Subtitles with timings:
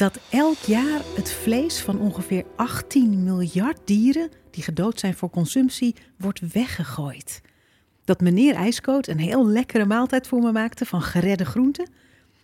[0.00, 5.94] dat elk jaar het vlees van ongeveer 18 miljard dieren die gedood zijn voor consumptie
[6.18, 7.40] wordt weggegooid.
[8.04, 11.90] Dat meneer IJskoot een heel lekkere maaltijd voor me maakte van geredde groenten.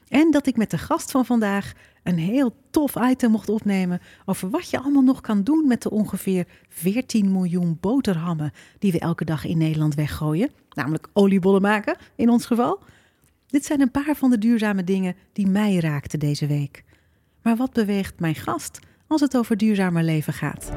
[0.08, 1.72] En dat ik met de gast van vandaag
[2.02, 5.90] een heel tof item mocht opnemen over wat je allemaal nog kan doen met de
[5.90, 10.50] ongeveer 14 miljoen boterhammen die we elke dag in Nederland weggooien.
[10.70, 12.82] Namelijk oliebollen maken in ons geval.
[13.46, 16.84] Dit zijn een paar van de duurzame dingen die mij raakten deze week.
[17.46, 20.72] Maar wat beweegt mijn gast als het over duurzamer leven gaat?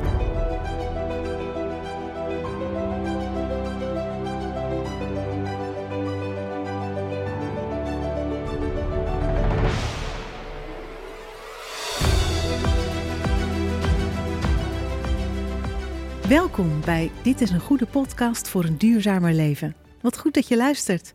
[16.28, 19.76] Welkom bij Dit is een goede podcast voor een duurzamer leven.
[20.02, 21.14] Wat goed dat je luistert.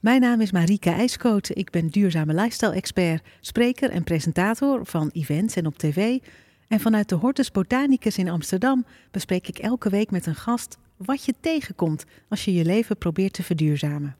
[0.00, 1.50] Mijn naam is Marika IJskoot.
[1.56, 6.18] Ik ben duurzame lifestyle-expert, spreker en presentator van events en op tv.
[6.68, 11.24] En vanuit de Hortus Botanicus in Amsterdam bespreek ik elke week met een gast wat
[11.24, 14.16] je tegenkomt als je je leven probeert te verduurzamen.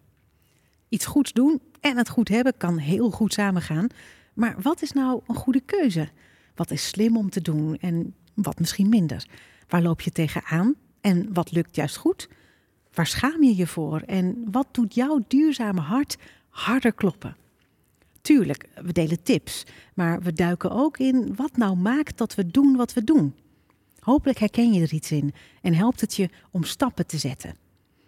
[0.89, 3.87] Iets goeds doen en het goed hebben kan heel goed samengaan.
[4.35, 6.09] Maar wat is nou een goede keuze?
[6.55, 9.27] Wat is slim om te doen en wat misschien minder?
[9.69, 12.29] Waar loop je tegenaan en wat lukt juist goed?
[12.95, 16.17] Waar schaam je je voor en wat doet jouw duurzame hart
[16.49, 17.37] harder kloppen?
[18.21, 22.77] Tuurlijk, we delen tips, maar we duiken ook in wat nou maakt dat we doen
[22.77, 23.35] wat we doen.
[24.01, 25.33] Hopelijk herken je er iets in
[25.63, 27.57] en helpt het je om stappen te zetten.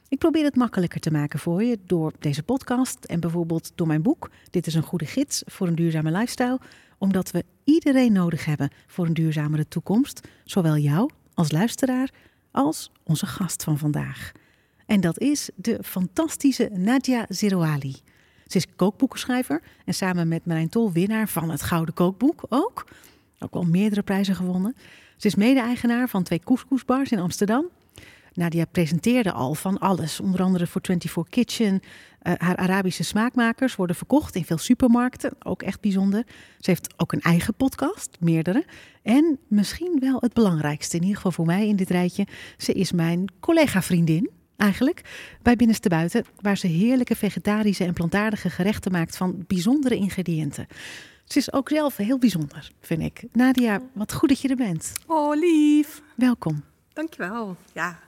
[0.08, 4.02] Ik probeer het makkelijker te maken voor je door deze podcast en bijvoorbeeld door mijn
[4.02, 4.30] boek.
[4.50, 6.60] Dit is een goede gids voor een duurzame lifestyle,
[6.98, 12.10] omdat we iedereen nodig hebben voor een duurzamere toekomst, zowel jou als luisteraar
[12.50, 14.32] als onze gast van vandaag.
[14.92, 17.96] En dat is de fantastische Nadia Zerouali.
[18.46, 22.86] Ze is kookboekenschrijver en samen met Marijn Tol winnaar van het Gouden Kookboek ook.
[23.38, 24.76] Ook al meerdere prijzen gewonnen.
[25.16, 27.68] Ze is mede-eigenaar van twee couscousbars in Amsterdam.
[28.32, 31.74] Nadia presenteerde al van alles, onder andere voor 24 Kitchen.
[31.74, 36.26] Uh, haar Arabische smaakmakers worden verkocht in veel supermarkten, ook echt bijzonder.
[36.58, 38.64] Ze heeft ook een eigen podcast, meerdere.
[39.02, 42.92] En misschien wel het belangrijkste, in ieder geval voor mij in dit rijtje, ze is
[42.92, 44.30] mijn collega-vriendin
[44.62, 45.02] eigenlijk,
[45.42, 50.66] bij Binnenste Buiten, waar ze heerlijke vegetarische en plantaardige gerechten maakt van bijzondere ingrediënten.
[51.24, 53.22] Ze is ook zelf heel bijzonder, vind ik.
[53.32, 54.92] Nadia, wat goed dat je er bent.
[55.06, 56.02] Oh, lief.
[56.16, 56.64] Welkom.
[56.92, 57.56] Dankjewel.
[57.72, 57.98] Ja,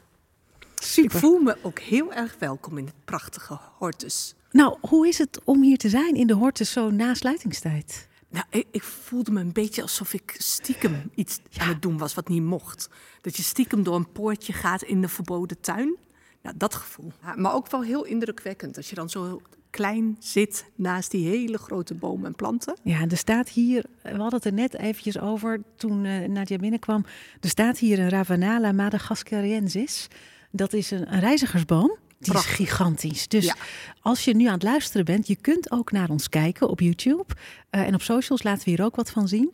[0.75, 1.15] Super.
[1.15, 4.35] ik voel me ook heel erg welkom in het prachtige Hortus.
[4.51, 8.09] Nou, hoe is het om hier te zijn in de Hortus zo na sluitingstijd?
[8.29, 12.15] Nou, ik, ik voelde me een beetje alsof ik stiekem iets aan het doen was
[12.15, 12.89] wat niet mocht.
[13.21, 15.97] Dat je stiekem door een poortje gaat in de verboden tuin.
[16.45, 17.13] Nou, dat gevoel.
[17.37, 19.41] Maar ook wel heel indrukwekkend als je dan zo
[19.71, 22.77] klein zit naast die hele grote bomen en planten.
[22.83, 27.05] Ja, er staat hier, we hadden het er net eventjes over toen uh, Nadia binnenkwam.
[27.41, 30.09] Er staat hier een Ravenala madagascariensis.
[30.51, 31.97] Dat is een, een reizigersboom.
[32.19, 32.59] Die Prachtig.
[32.59, 33.29] is gigantisch.
[33.29, 33.55] Dus Ja.
[34.01, 37.25] als je nu aan het luisteren bent, je kunt ook naar ons kijken op YouTube.
[37.71, 39.53] Eh, en op socials laten we hier ook wat van zien.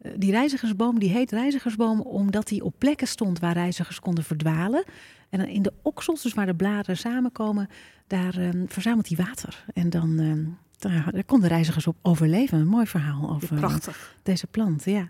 [0.00, 4.84] Eh, die reizigersboom die heet reizigersboom omdat die op plekken stond waar reizigers konden verdwalen.
[5.30, 7.68] En in de oksels, dus waar de bladeren samenkomen,
[8.06, 9.64] daar eh, verzamelt hij water.
[9.74, 12.58] En dan eh, daar, daar konden reizigers op overleven.
[12.58, 14.16] Een mooi verhaal over eh, Prachtig.
[14.22, 15.08] deze plant, ja.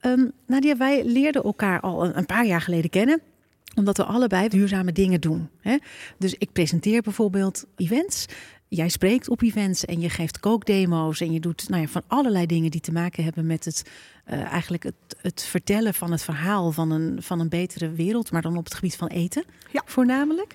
[0.00, 3.20] Ehm, Nadia, wij leerden elkaar al een, een paar jaar geleden kennen
[3.74, 5.48] omdat we allebei duurzame dingen doen.
[5.60, 5.76] Hè?
[6.18, 8.26] Dus ik presenteer bijvoorbeeld events.
[8.74, 11.20] Jij spreekt op events en je geeft kookdemo's.
[11.20, 13.90] En je doet nou ja, van allerlei dingen die te maken hebben met het,
[14.24, 18.32] eh, eigenlijk het, het vertellen van het verhaal van een, van een betere wereld.
[18.32, 19.82] Maar dan op het gebied van eten Ja.
[19.84, 20.54] voornamelijk.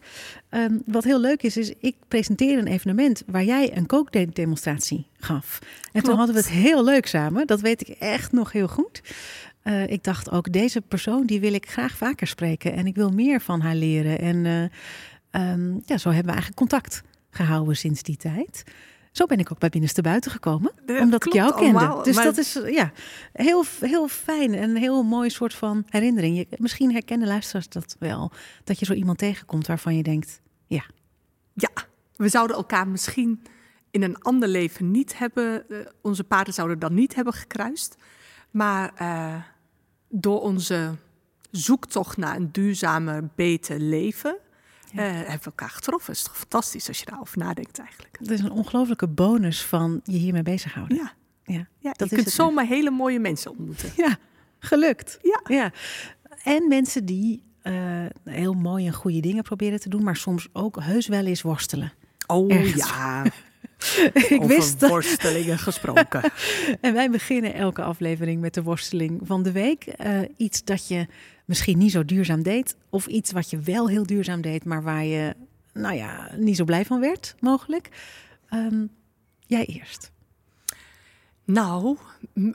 [0.50, 5.59] Ehm, wat heel leuk is, is ik presenteer een evenement waar jij een kookdemonstratie gaf.
[5.91, 7.47] En toen hadden we het heel leuk samen.
[7.47, 9.02] Dat weet ik echt nog heel goed.
[9.62, 12.74] Eh, ik dacht ook, deze persoon die wil ik graag vaker spreken.
[12.74, 14.19] En ik wil meer van haar leren.
[14.19, 14.63] En eh,
[15.52, 18.63] ehm, ja, zo hebben we eigenlijk contact gehouden sinds die tijd.
[19.12, 20.72] Zo ben ik ook bij Binnenste Buiten gekomen.
[20.88, 21.79] Omdat ik jou kende.
[21.79, 22.91] allemaal, dus maar- dat is ja,
[23.34, 26.37] heel, heel fijn en een heel mooi soort van herinnering.
[26.37, 28.31] Je, misschien herkennen luisteraars dat wel.
[28.64, 30.84] Dat je zo iemand tegenkomt waarvan je denkt, ja,
[31.53, 31.70] Ja,
[32.16, 33.41] we zouden elkaar misschien
[33.91, 37.96] in een ander leven niet hebben, eh, onze paden zouden dan niet hebben gekruist.
[38.52, 39.35] Maar eh,
[40.09, 40.96] door onze
[41.52, 44.37] zoektocht naar een duurzamer, beter leven,
[44.91, 45.08] Ja.
[45.08, 46.14] eh, hebben we elkaar getroffen.
[46.14, 48.18] is toch fantastisch als je daarover nadenkt eigenlijk.
[48.20, 50.97] het is een ongelofelijke bonus van je hiermee bezighouden.
[50.97, 51.14] Ja,
[51.44, 53.91] Ja, ja Dat je kunt het zomaar hele mooie mensen ontmoeten.
[53.96, 54.18] ja
[54.59, 55.20] gelukt.
[55.22, 55.41] Ja.
[55.56, 55.72] Ja,
[56.44, 57.74] en mensen die eh,
[58.24, 61.92] heel mooie en goede dingen proberen te doen, maar soms ook heus wel eens worstelen.
[62.28, 62.76] Oh Ergens.
[62.90, 63.24] ja,
[64.14, 66.22] ik Over wist worstelingen gesproken.
[66.81, 69.93] en wij beginnen elke aflevering met de worsteling van de week.
[70.05, 71.08] Uh, iets dat je
[71.46, 75.05] misschien niet zo duurzaam deed, of iets wat je wel heel duurzaam deed, maar waar
[75.05, 75.35] je,
[75.73, 77.90] nou ja, niet zo blij van werd, mogelijk.
[78.53, 78.90] Um,
[79.46, 80.11] jij eerst.
[81.46, 81.97] Nou,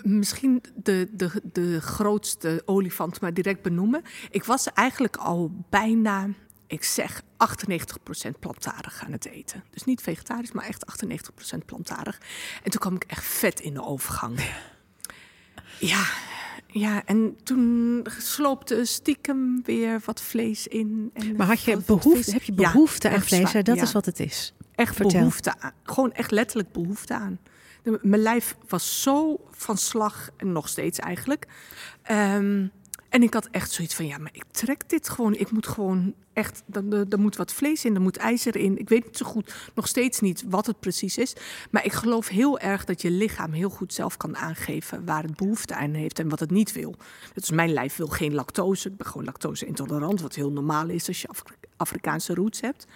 [0.02, 4.02] misschien de, de, de grootste olifant maar direct benoemen.
[4.30, 6.28] Ik was eigenlijk al bijna,
[6.66, 9.64] ik zeg 98% plantaardig aan het eten.
[9.70, 10.84] Dus niet vegetarisch, maar echt
[11.56, 12.20] 98% plantaardig.
[12.62, 14.40] En toen kwam ik echt vet in de overgang.
[15.78, 16.06] Ja,
[16.66, 21.10] ja, en toen sloopte stiekem weer wat vlees in.
[21.12, 23.52] En maar had je behoefte, heb je behoefte aan vlees?
[23.52, 24.54] Dat is wat het is.
[24.74, 25.72] Echt behoefte aan.
[25.82, 27.38] Gewoon echt letterlijk behoefte aan.
[28.00, 31.46] Mijn lijf was zo van slag, en nog steeds eigenlijk.
[32.10, 32.72] Um,
[33.08, 35.34] en ik had echt zoiets van, ja, maar ik trek dit gewoon.
[35.34, 36.62] Ik moet gewoon echt,
[37.08, 38.78] er, moet wat vlees in, er moet ijzer in.
[38.78, 41.36] Ik weet niet zo goed, nog steeds niet wat het precies is.
[41.70, 45.36] Maar ik geloof heel erg dat je lichaam heel goed zelf kan aangeven waar het
[45.36, 46.94] behoefte aan heeft en wat het niet wil.
[47.34, 48.88] Dus mijn lijf wil geen lactose.
[48.88, 51.28] Ik ben gewoon lactose intolerant, wat heel normaal is als je
[51.76, 52.86] Afrikaanse roots hebt.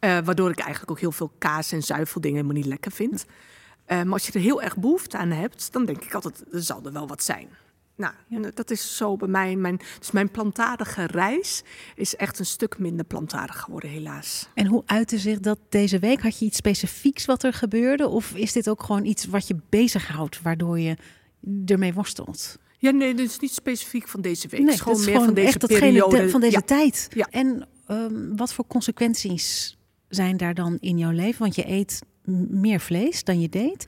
[0.00, 3.24] Uh, waardoor ik eigenlijk ook heel veel kaas en zuiveldingen helemaal niet lekker vind.
[3.86, 6.62] Uh, maar als je er heel erg behoefte aan hebt, dan denk ik altijd, er
[6.62, 7.48] zal er wel wat zijn.
[7.98, 8.14] Nou,
[8.54, 9.56] dat is zo bij mij.
[9.56, 11.62] Mijn, dus mijn plantaardige reis
[11.94, 14.48] is echt een stuk minder plantaardig geworden, helaas.
[14.54, 16.20] En hoe uitte zich dat deze week?
[16.22, 18.08] Had je iets specifieks wat er gebeurde?
[18.08, 20.96] Of is dit ook gewoon iets wat je bezighoudt, waardoor je
[21.66, 22.58] ermee worstelt?
[22.78, 24.60] Ja, nee, dit is niet specifiek van deze week.
[24.60, 26.30] Nee, het is gewoon meer van deze periode.
[26.30, 27.08] van deze tijd.
[27.14, 27.26] Ja.
[27.30, 29.76] En um, wat voor consequenties
[30.08, 31.40] zijn daar dan in jouw leven?
[31.40, 32.00] Want je eet
[32.48, 33.86] meer vlees dan je deed.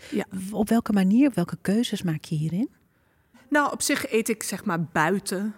[0.51, 2.69] Op welke manier, welke keuzes maak je hierin?
[3.51, 5.55] Nou, op zich eet ik zeg maar buiten.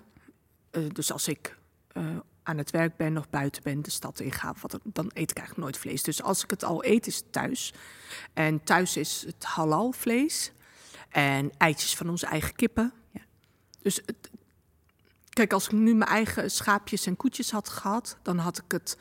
[0.71, 1.57] Uh, dus als ik
[1.93, 5.37] uh, aan het werk ben of buiten ben, de stad inga, wat, dan eet ik
[5.37, 6.03] eigenlijk nooit vlees.
[6.03, 7.75] Dus als ik het al eet, is het thuis.
[8.33, 10.53] En thuis is het halal vlees.
[11.09, 12.93] En eitjes van onze eigen kippen.
[13.11, 13.21] Ja.
[13.83, 14.31] Dus het,
[15.29, 18.97] kijk, als ik nu mijn eigen schaapjes en koetjes had gehad, dan had ik het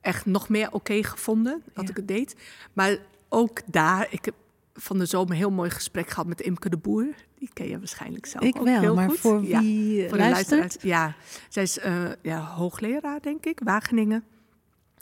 [0.00, 2.36] echt nog meer oké gevonden dat ik het deed.
[2.72, 2.98] Maar
[3.28, 4.34] ook daar, ik heb
[4.74, 7.14] van de zomer een heel mooi gesprek gehad met Imke de Boer.
[7.38, 9.18] Die ken je waarschijnlijk zelf ik ook wel, heel maar goed.
[9.18, 10.76] voor wie ja, voor luistert?
[10.82, 11.14] Ja,
[11.48, 14.24] zij is uh, ja, hoogleraar, denk ik, Wageningen.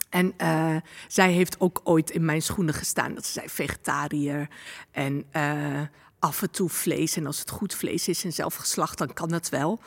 [0.09, 0.75] En uh,
[1.07, 3.13] zij heeft ook ooit in mijn schoenen gestaan.
[3.13, 4.49] Dat ze zei vegetariër
[4.91, 5.81] en uh,
[6.19, 7.15] af en toe vlees.
[7.15, 9.79] En als het goed vlees is en zelf geslacht, dan kan het wel.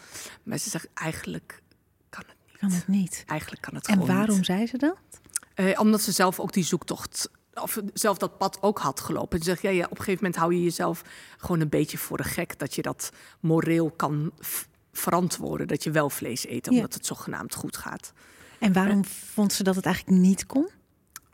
[0.43, 1.63] Maar ze zegt eigenlijk
[2.09, 2.59] kan het niet.
[2.59, 3.25] Kan het niet?
[3.27, 4.45] Eigenlijk kan het en gewoon En waarom niet.
[4.45, 4.97] zei ze dat?
[5.57, 7.31] Uh, omdat ze zelf ook die zoektocht
[7.63, 9.39] of zelf dat pad ook had gelopen.
[9.39, 11.03] En zeg ja, ja, op een gegeven moment hou je jezelf
[11.37, 14.33] gewoon een beetje voor de gek dat je dat moreel kan
[14.93, 15.67] verantwoorden.
[15.67, 18.13] Dat je wel vlees eet, omdat het zogenaamd goed gaat.
[18.59, 20.69] En waarom vond ze dat het eigenlijk niet kon?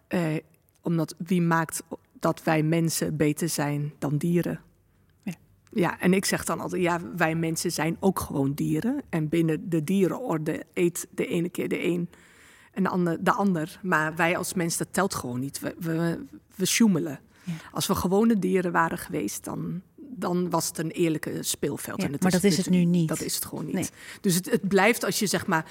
[0.09, 0.37] Eh,
[0.81, 1.83] omdat wie maakt
[2.13, 4.61] dat wij mensen beter zijn dan dieren?
[5.23, 5.35] Ja.
[5.71, 9.03] ja, en ik zeg dan altijd, ja, wij mensen zijn ook gewoon dieren.
[9.09, 12.09] En binnen de dierenorde eet de ene keer de een
[12.75, 13.79] en de ander, de ander.
[13.83, 15.61] Maar wij als mens, dat telt gewoon niet.
[15.61, 16.25] We, we,
[16.55, 17.21] we sjoemelen.
[17.73, 22.03] Als we gewone dieren waren geweest, dan, dan was het een eerlijke speelveld.
[22.03, 23.09] en het maar dat is het nu niet.
[23.09, 23.93] Dat is het gewoon niet.
[24.21, 25.71] Dus het, het blijft als je zeg maar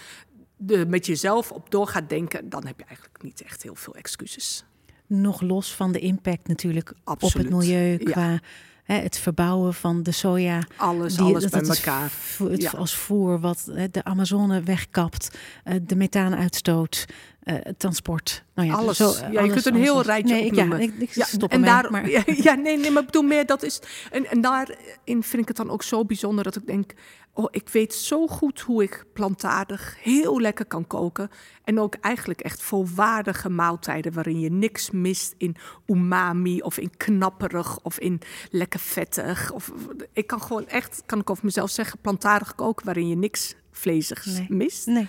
[0.58, 3.96] de, met jezelf op door gaat denken, dan heb je eigenlijk niet echt heel veel
[3.96, 4.66] excuses.
[5.08, 8.40] Nog los van de impact natuurlijk op het milieu qua
[8.84, 10.64] Hè, het verbouwen van de soja.
[10.76, 12.12] Alles, die, alles bij elkaar.
[12.38, 17.06] Het, Als voer wat de Amazone wegkapt, uh, de methaanuitstoot,
[17.44, 18.44] uh, transport.
[18.56, 18.98] Nou ja, alles.
[18.98, 20.80] Zo, uh, ja, je kunt een heel rijtje nee, opnoemen.
[20.82, 22.10] Ik, ja, ik, ik stop en daar, maar...
[22.44, 23.80] ja, nee, nee, maar ik bedoel meer, dat is...
[24.12, 26.94] En, en daarin vind ik het dan ook zo bijzonder dat ik denk...
[27.36, 31.30] Oh, ik weet zo goed hoe ik plantaardig heel lekker kan koken.
[31.64, 37.80] En ook eigenlijk echt volwaardige maaltijden waarin je niks mist in umami of in knapperig
[37.80, 39.52] of in lekker vettig.
[39.52, 39.72] Of,
[40.14, 44.42] ik kan gewoon echt, kan ik over mezelf zeggen, plantaardig koken waarin je niks vleesigs
[44.48, 44.86] mist.
[44.86, 45.08] Nee.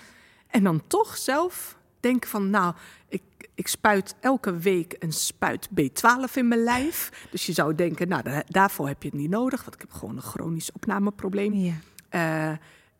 [0.48, 2.74] En dan toch zelf denken van, nou,
[3.08, 3.22] ik,
[3.54, 7.26] ik spuit elke week een spuit B12 in mijn lijf.
[7.30, 10.16] Dus je zou denken, nou, daarvoor heb je het niet nodig, want ik heb gewoon
[10.16, 11.54] een chronisch opnameprobleem.
[11.54, 11.74] Ja.
[12.14, 12.52] Uh,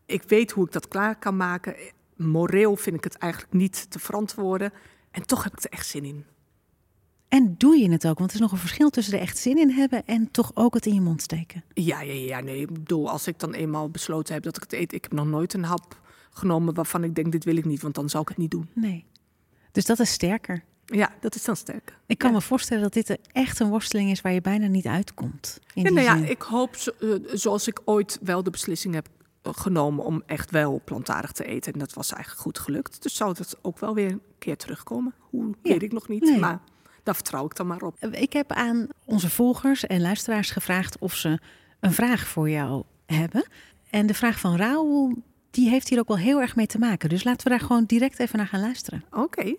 [0.07, 1.77] ik weet hoe ik dat klaar kan maken.
[2.17, 4.73] Moreel vind ik het eigenlijk niet te verantwoorden.
[5.11, 6.25] En toch heb ik er echt zin in.
[7.29, 8.19] En doe je het ook?
[8.19, 10.75] Want er is nog een verschil tussen er echt zin in hebben en toch ook
[10.75, 11.65] het in je mond steken.
[11.73, 12.41] Ja, ja, ja.
[12.41, 14.93] Nee, ik bedoel, als ik dan eenmaal besloten heb dat ik het eet.
[14.93, 17.95] Ik heb nog nooit een hap genomen waarvan ik denk, dit wil ik niet, want
[17.95, 18.69] dan zou ik het niet doen.
[18.75, 19.05] Nee.
[19.73, 20.65] Dus dat is sterker.
[20.87, 21.97] Ja, dat is dan sterker.
[22.07, 25.61] Ik kan me voorstellen dat dit echt een worsteling is waar je bijna niet uitkomt.
[25.75, 29.09] In ja, nou ja, ik hoop, eh, zoals ik ooit wel de beslissing heb
[29.43, 31.73] eh, genomen om echt wel plantaardig te eten.
[31.73, 33.03] En dat was eigenlijk goed gelukt.
[33.03, 35.15] Dus zou dat ook wel weer een keer terugkomen.
[35.19, 36.41] Hoe, weet ik nog niet.
[36.41, 36.61] Maar
[37.03, 37.97] daar vertrouw ik dan maar op.
[38.11, 41.39] Ik heb aan onze volgers en luisteraars gevraagd of ze
[41.81, 43.47] een vraag voor jou hebben.
[43.91, 45.15] En de vraag van Raoul,
[45.51, 47.09] die heeft hier ook wel heel erg mee te maken.
[47.09, 49.05] Dus laten we daar gewoon direct even naar gaan luisteren.
[49.11, 49.55] Oké.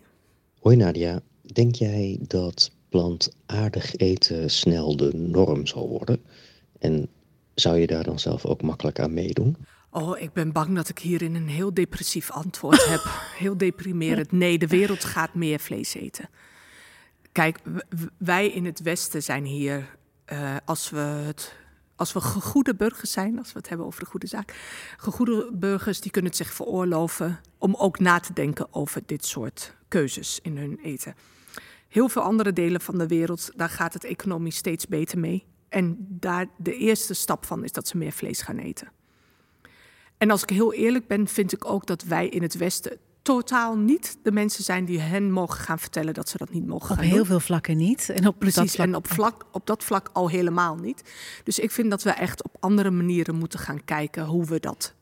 [0.66, 6.24] Hoi Nadia, denk jij dat plantaardig eten snel de norm zal worden?
[6.80, 7.10] En
[7.54, 9.58] zou je daar dan zelf ook makkelijk aan meedoen?
[9.92, 13.04] Oh, ik ben bang dat ik hierin een heel depressief antwoord heb.
[13.44, 14.32] Heel deprimerend.
[14.32, 16.30] Nee, de wereld gaat meer vlees eten.
[17.32, 17.60] Kijk,
[18.18, 19.98] wij in het Westen zijn hier,
[20.32, 21.56] uh, als we het
[21.96, 24.56] als we gegoede burgers zijn, als we het hebben over de goede zaak,
[24.98, 29.76] gegoede burgers die kunnen het zich veroorloven om ook na te denken over dit soort
[29.96, 31.16] keuzes in hun eten.
[31.88, 35.46] Heel veel andere delen van de wereld, daar gaat het economisch steeds beter mee.
[35.70, 38.92] En daar de eerste stap van is dat ze meer vlees gaan eten.
[40.18, 43.78] En als ik heel eerlijk ben, vind ik ook dat wij in het Westen totaal
[43.78, 46.98] niet de mensen zijn die hen mogen gaan vertellen dat ze dat niet mogen op
[46.98, 48.10] gaan heel veel vlakken niet.
[48.10, 48.88] En op Precies, dat vlak...
[48.88, 51.04] en op, vlak, op dat vlak al helemaal niet.
[51.44, 54.94] Dus ik vind dat we echt op andere manieren moeten gaan kijken hoe we dat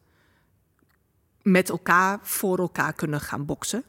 [1.41, 3.83] met elkaar, voor elkaar kunnen gaan boksen.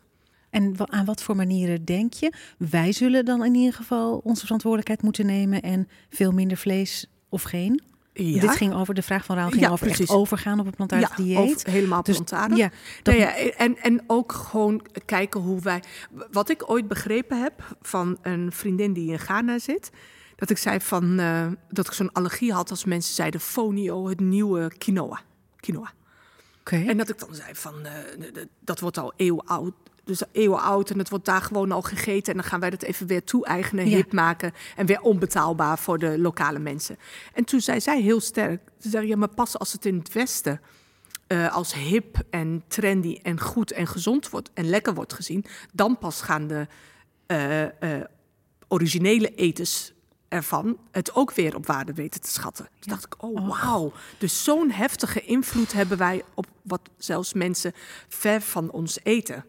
[0.55, 2.33] En aan wat voor manieren denk je?
[2.59, 7.43] Wij zullen dan in ieder geval onze verantwoordelijkheid moeten nemen en veel minder vlees of
[7.43, 7.83] geen?
[8.13, 8.41] Ja.
[8.41, 11.25] Dit ging over de vraag van Raal ging over echt overgaan op een plantaardig ja,
[11.25, 11.67] dieet.
[11.67, 12.59] helemaal dus, plantaardig.
[12.59, 12.71] Ja,
[13.03, 13.15] dat...
[13.17, 15.83] ja, en, en ook gewoon kijken hoe wij.
[16.31, 19.91] Wat ik ooit begrepen heb van een vriendin die in Ghana zit.
[20.37, 24.21] Dat ik zei van uh, dat ik zo'n allergie had als mensen zeiden fonio, het
[24.21, 25.21] nieuwe quinoa.
[25.61, 25.93] quinoa.
[26.61, 26.87] Okay.
[26.87, 27.91] En dat ik dan zei van uh,
[28.61, 29.47] dat wordt al eeuwen
[30.05, 32.33] dus eeuwen oud en het wordt daar gewoon al gegeten.
[32.33, 36.19] En dan gaan wij dat even weer toe-eigenen, hip maken en weer onbetaalbaar voor de
[36.19, 36.99] lokale mensen.
[37.33, 40.13] En toen zei zij heel sterk, ze zei, ja, maar pas als het in het
[40.13, 40.61] Westen
[41.29, 45.99] uh, als hip en trendy en goed en gezond wordt en lekker wordt gezien, dan
[45.99, 46.67] pas gaan de
[47.27, 47.69] uh, uh,
[48.69, 49.93] originele eters
[50.29, 52.69] ervan het ook weer op waarde weten te schatten.
[52.79, 53.49] Toen dacht ik, oh, oh.
[53.49, 53.93] wauw.
[54.19, 57.73] Dus zo'n heftige invloed hebben wij op wat zelfs mensen
[58.09, 59.45] ver van ons eten.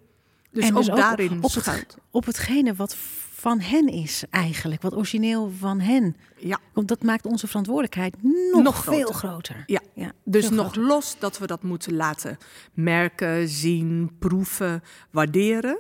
[0.56, 2.96] Dus en ook dus daarin op het, op hetgene wat
[3.34, 6.16] van hen is eigenlijk, wat origineel van hen.
[6.38, 6.60] Ja.
[6.74, 8.16] Want dat maakt onze verantwoordelijkheid
[8.52, 9.64] nog, veel groter.
[9.66, 12.38] Ja, ja dus nog los dat we dat moeten laten
[12.74, 15.80] merken, zien, proeven, waarderen.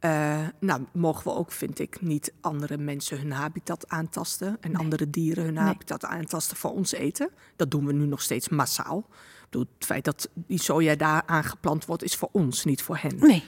[0.00, 5.10] Uh, nou, mogen we ook, vind ik, niet andere mensen hun habitat aantasten en andere
[5.10, 7.30] dieren hun habitat aantasten voor ons eten.
[7.56, 9.08] Dat doen we nu nog steeds massaal.
[9.50, 13.16] Het feit dat die soja daar aangeplant wordt, is voor ons, niet voor hen.
[13.18, 13.44] Nee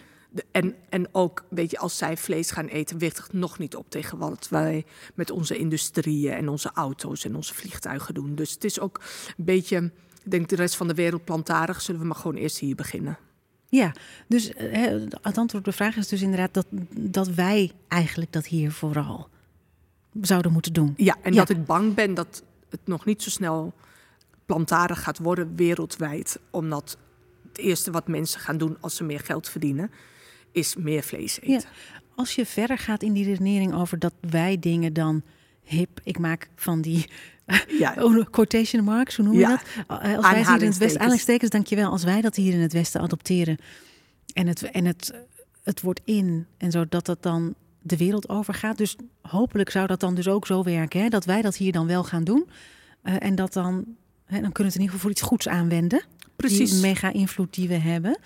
[0.51, 3.91] en, en ook, weet je, als zij vlees gaan eten, weegt het nog niet op
[3.91, 4.85] tegen wat wij
[5.15, 8.35] met onze industrieën en onze auto's en onze vliegtuigen doen.
[8.35, 9.01] Dus het is ook
[9.37, 9.91] een beetje,
[10.25, 13.19] ik denk de rest van de wereld plantaardig, zullen we maar gewoon eerst hier beginnen.
[13.69, 13.95] Ja,
[14.29, 14.83] dus eh,
[15.23, 19.29] het antwoord op de vraag is dus inderdaad dat, dat wij eigenlijk dat hier vooral
[20.21, 20.95] zouden moeten doen.
[20.97, 23.75] Ja, en dat ik bang ben dat het nog niet zo snel
[24.47, 26.97] plantaardig gaat worden wereldwijd, omdat
[27.49, 29.91] het eerste wat mensen gaan doen als ze meer geld verdienen,
[30.53, 31.53] is meer vlees eten.
[31.53, 31.61] Ja.
[32.15, 35.23] Als je verder gaat in die redenering over dat wij dingen dan
[35.63, 37.07] hip, ik maak van die
[37.79, 37.95] ja.
[37.99, 39.63] Oh, quotation marks, hoe noem je dat?
[40.01, 42.73] Eh, als wij hier in het Westen, aanhalingstekens, dankjewel, als wij dat hier in het
[42.73, 43.59] Westen adopteren
[44.33, 45.13] en het, en het,
[45.63, 48.79] het wordt in en zo dat dat dan de wereld overgaat.
[48.79, 51.09] Dus hopelijk zou dat dan dus ook zo werken, hè?
[51.09, 52.49] dat wij dat hier dan wel gaan doen
[53.05, 53.85] uh, en dat dan,
[54.25, 56.03] hè, dan kunnen we het in ieder geval voor iets goeds aanwenden.
[56.37, 56.71] Precies.
[56.71, 58.19] Die mega invloed die we hebben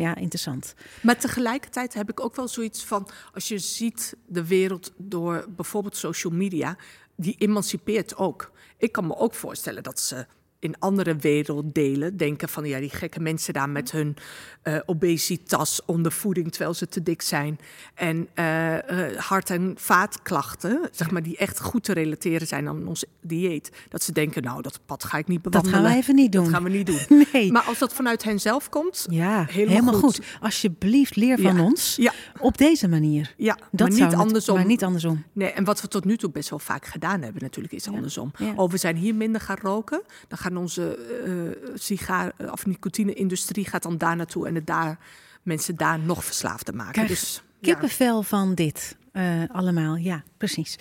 [0.00, 0.74] ja, interessant.
[1.02, 5.96] Maar tegelijkertijd heb ik ook wel zoiets van, als je ziet de wereld door bijvoorbeeld
[5.96, 6.76] social media,
[7.16, 8.50] die emancipeert ook.
[8.78, 10.26] Ik kan me ook voorstellen dat ze
[10.60, 14.16] in andere werelddelen denken van ja, die gekke mensen daar met hun
[14.64, 17.58] uh, obesitas, ondervoeding terwijl ze te dik zijn
[17.94, 22.86] en uh, uh, hart- en vaatklachten, zeg maar, die echt goed te relateren zijn aan
[22.86, 23.70] ons dieet.
[23.88, 25.76] Dat ze denken, nou, dat pad ga ik niet bewandelen.
[25.76, 26.44] Dat gaan we even niet doen.
[26.44, 26.98] Dat gaan we niet doen.
[27.32, 27.52] Nee.
[27.52, 30.20] Maar als dat vanuit hen zelf komt, ja, helemaal, goed.
[30.40, 32.12] Alsjeblieft, leer van ons ja.
[32.38, 33.34] op deze manier.
[33.36, 34.56] Ja, dat maar niet andersom.
[34.56, 35.24] maar niet andersom.
[35.32, 38.32] Nee, en wat we tot nu toe best wel vaak gedaan hebben natuurlijk, is andersom.
[38.56, 43.82] Oh, we zijn hier minder gaan roken, dan gaan onze uh, sigaar- of nicotine-industrie gaat
[43.82, 44.98] dan daar naartoe en het daar,
[45.42, 46.92] mensen daar nog verslaafder maken.
[46.92, 48.22] Krijg dus, kippenvel ja.
[48.22, 48.98] van dit.
[49.12, 50.78] Uh, allemaal, ja, precies.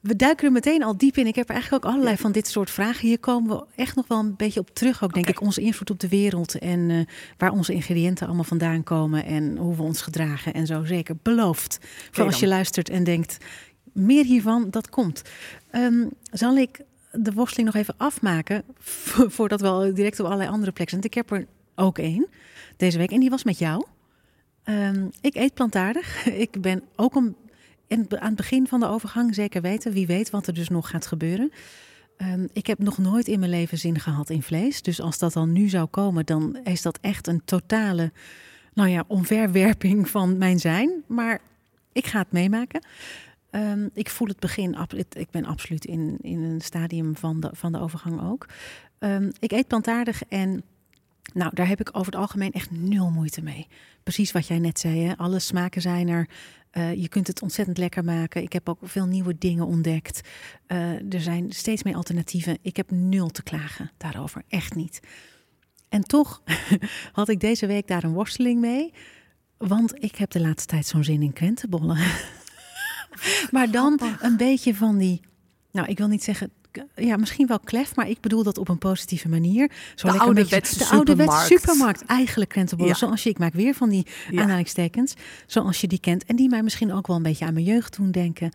[0.00, 1.26] We duiken er meteen al diep in.
[1.26, 3.06] Ik heb eigenlijk ook allerlei van dit soort vragen.
[3.06, 5.02] Hier komen we echt nog wel een beetje op terug.
[5.02, 7.04] Ook denk ik onze invloed op de wereld en uh,
[7.36, 10.84] waar onze ingrediënten allemaal vandaan komen en hoe we ons gedragen en zo.
[10.84, 11.78] Zeker beloofd.
[12.10, 13.36] Voor als je luistert en denkt,
[13.92, 15.22] meer hiervan, dat komt.
[15.72, 16.80] Um, zal ik
[17.22, 18.64] de worsteling nog even afmaken.
[19.28, 21.12] Voordat we al direct op allerlei andere plekken zijn.
[21.12, 22.26] Ik heb er ook één
[22.76, 23.10] deze week.
[23.10, 23.86] En die was met jou.
[24.64, 26.26] Um, ik eet plantaardig.
[26.46, 27.36] Ik ben ook een.
[27.88, 29.92] aan het begin van de overgang zeker weten.
[29.92, 31.52] Wie weet wat er dus nog gaat gebeuren.
[32.16, 34.82] Ehm, ik heb nog nooit in mijn leven zin gehad in vlees.
[34.82, 38.12] Dus als dat dan nu zou komen, dan is dat echt een totale
[38.72, 40.90] nou ja, omverwerping van mijn zijn.
[41.06, 41.40] Maar
[41.92, 42.80] ik ga het meemaken.
[43.50, 44.76] Ehm, ik voel het begin,
[45.12, 48.46] ik ben absoluut in, in een stadium van de, van de overgang ook.
[48.98, 50.62] Ehm, ik eet plantaardig en
[51.34, 53.66] nou, daar heb ik over het algemeen echt nul moeite mee.
[54.02, 55.16] Precies wat jij net zei, hè?
[55.16, 56.28] alle smaken zijn er.
[56.72, 58.42] Uh, je kunt het ontzettend lekker maken.
[58.42, 60.28] Ik heb ook veel nieuwe dingen ontdekt.
[60.68, 62.58] Uh, er zijn steeds meer alternatieven.
[62.62, 65.00] Ik heb nul te klagen daarover, echt niet.
[65.88, 66.42] En toch
[67.12, 68.92] had ik deze week daar een worsteling mee.
[69.56, 71.98] Want ik heb de laatste tijd zo'n zin in krentenbollen.
[73.50, 75.20] maar dan een beetje van die.
[75.72, 76.50] Nou, ik wil niet zeggen
[76.94, 79.70] ja, misschien wel klef, maar ik bedoel dat op een positieve manier.
[79.94, 82.04] Zo de ouderwetse de ouderwetse supermarkt.
[82.04, 84.42] Eigenlijk krentenbollen, zoals je, ik maak weer van die ja.
[84.42, 85.14] aanhalingstekens,
[85.46, 86.24] zoals je die kent.
[86.24, 88.52] En die mij misschien ook wel een beetje aan mijn jeugd doen denken.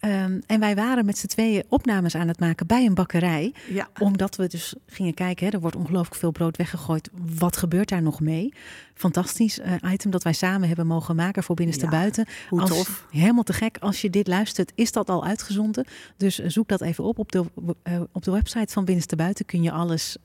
[0.00, 3.54] Um, en wij waren met z'n tweeën opnames aan het maken bij een bakkerij.
[3.68, 3.88] Ja.
[3.98, 7.10] Omdat we dus gingen kijken, hè, er wordt ongelooflijk veel brood weggegooid.
[7.38, 8.52] Wat gebeurt daar nog mee?
[8.94, 12.26] Fantastisch uh, item dat wij samen hebben mogen maken voor Binnenste ja, Buiten.
[12.48, 13.06] Hoe als, tof.
[13.10, 13.76] Helemaal te gek.
[13.80, 15.86] Als je dit luistert, is dat al uitgezonden.
[16.16, 17.18] Dus uh, zoek dat even op.
[17.18, 17.44] Op de,
[17.84, 20.16] uh, op de website van Binnenste Buiten kun je alles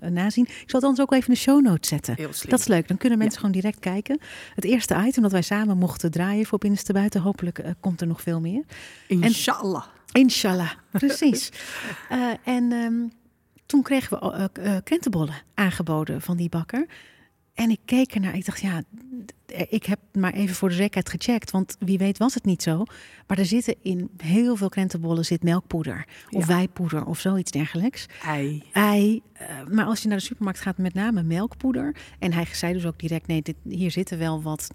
[0.00, 0.44] nazien.
[0.44, 2.16] Ik zal het anders ook even in de show notes zetten.
[2.48, 2.88] Dat is leuk.
[2.88, 3.46] Dan kunnen mensen ja.
[3.46, 4.20] gewoon direct kijken.
[4.54, 7.20] Het eerste item dat wij samen mochten draaien voor Binnenste Buiten.
[7.20, 8.64] Hopelijk komt er nog veel meer.
[9.22, 9.84] Inshallah.
[10.12, 11.50] En, inshallah, precies.
[12.12, 13.12] uh, en um,
[13.66, 16.86] toen kregen we uh, uh, krentenbollen aangeboden van die bakker.
[17.54, 18.34] En ik keek ernaar.
[18.34, 18.82] Ik dacht, ja,
[19.68, 21.50] ik heb maar even voor de zekerheid gecheckt.
[21.50, 22.84] Want wie weet was het niet zo.
[23.26, 26.06] Maar er zitten in heel veel krentenbollen zit melkpoeder.
[26.30, 26.54] Of ja.
[26.54, 28.06] wijpoeder of zoiets dergelijks.
[28.24, 28.62] Ei.
[28.72, 29.22] Ei.
[29.70, 31.96] maar als je naar de supermarkt gaat, met name melkpoeder.
[32.18, 34.70] En hij zei dus ook direct, nee, dit, hier zitten wel wat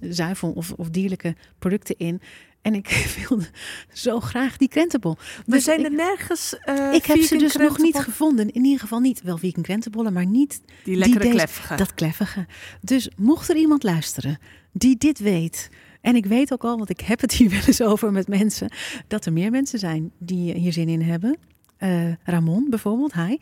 [0.00, 2.20] zuivel of, of dierlijke producten in.
[2.66, 2.88] En ik
[3.28, 3.46] wilde
[3.92, 5.16] zo graag die krentenbol.
[5.18, 6.58] We dus zijn er ik, nergens.
[6.68, 8.50] Uh, ik heb ze dus nog niet gevonden.
[8.50, 9.22] In ieder geval niet.
[9.22, 11.76] Wel vegan krentenbollen, maar niet die lekkere die kleffige.
[11.76, 12.46] Dat kleffige.
[12.80, 14.38] Dus mocht er iemand luisteren
[14.72, 15.68] die dit weet.
[16.00, 18.70] En ik weet ook al, want ik heb het hier wel eens over met mensen,
[19.06, 21.38] dat er meer mensen zijn die hier zin in hebben.
[21.78, 23.40] Uh, Ramon bijvoorbeeld, hij.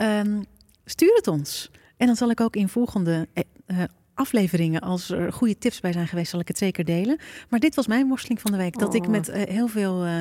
[0.00, 0.44] Um,
[0.84, 1.70] stuur het ons.
[1.96, 3.28] En dan zal ik ook in volgende
[3.66, 3.82] uh,
[4.18, 7.18] afleveringen, als er goede tips bij zijn geweest, zal ik het zeker delen.
[7.48, 8.78] Maar dit was mijn worsteling van de week.
[8.78, 8.94] Dat Oh.
[8.94, 10.20] ik met uh, heel veel uh,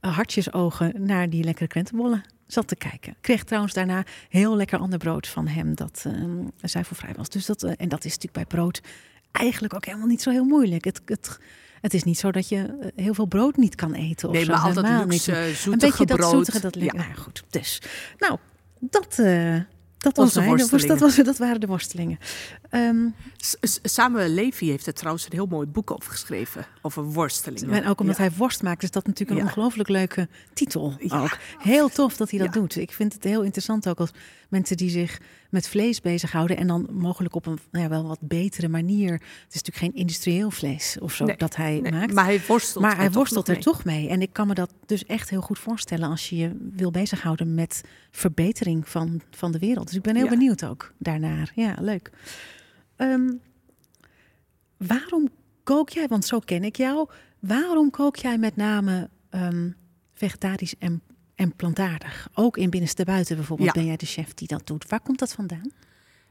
[0.00, 3.12] hartjesogen naar die lekkere krentenbollen zat te kijken.
[3.12, 7.28] Ik kreeg trouwens daarna heel lekker ander brood van hem dat uh, zuivelvrij was.
[7.28, 8.80] Dus dat, en dat is natuurlijk bij brood
[9.32, 10.84] eigenlijk ook helemaal niet zo heel moeilijk.
[10.84, 11.38] Het, het,
[11.80, 14.28] het is niet zo dat je heel veel brood niet kan eten.
[14.28, 14.52] Of nee, zo.
[14.52, 15.56] maar altijd Helemaal luxe, niet.
[15.56, 16.20] zoetige Een beetje brood.
[16.20, 16.98] dat zoetige, dat lekker.
[17.00, 17.06] Ja.
[17.06, 17.82] Nou goed, dus.
[18.18, 18.38] Nou,
[18.80, 19.18] dat...
[19.20, 19.60] Uh,
[19.98, 22.18] dat, was mijn, dat, was, dat waren de worstelingen.
[22.76, 23.14] Um,
[23.82, 26.66] Samuel Levy heeft er trouwens een heel mooi boek over geschreven.
[26.82, 27.82] Over worstelingen.
[27.82, 28.22] En ook omdat ja.
[28.22, 29.50] hij worst maakt, is dat natuurlijk een Ja.
[29.50, 30.94] ongelooflijk leuke titel.
[30.98, 31.22] Ja.
[31.22, 31.38] Ook.
[31.58, 32.76] Heel tof dat hij dat doet.
[32.76, 34.10] Ik vind het heel interessant ook als
[34.48, 36.56] mensen die zich met vlees bezighouden.
[36.56, 39.12] En dan mogelijk op een nou ja, wel wat betere manier.
[39.12, 39.22] Het
[39.54, 42.12] is natuurlijk geen industrieel vlees of zo Nee, dat hij Nee, maakt.
[42.12, 43.62] maar hij worstelt, Maar hij er toch worstelt er mee.
[43.62, 44.08] toch mee.
[44.08, 47.54] En ik kan me dat dus echt heel goed voorstellen als je je wil bezighouden
[47.54, 49.86] met verbetering van, van de wereld.
[49.86, 51.52] Dus ik ben heel benieuwd ook daarnaar.
[51.54, 52.10] Ja, leuk.
[52.96, 53.32] Ehm,
[54.76, 55.28] waarom
[55.62, 59.70] kook jij, want zo ken ik jou, waarom kook jij met name ehm,
[60.14, 61.02] vegetarisch en,
[61.34, 62.28] en plantaardig?
[62.34, 63.74] Ook in binnenste buiten bijvoorbeeld Ja.
[63.74, 64.88] ben jij de chef die dat doet.
[64.88, 65.70] Waar komt dat vandaan?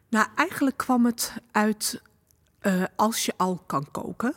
[0.10, 2.02] Nou, eigenlijk kwam het uit
[2.60, 4.34] eh, als je al kan koken.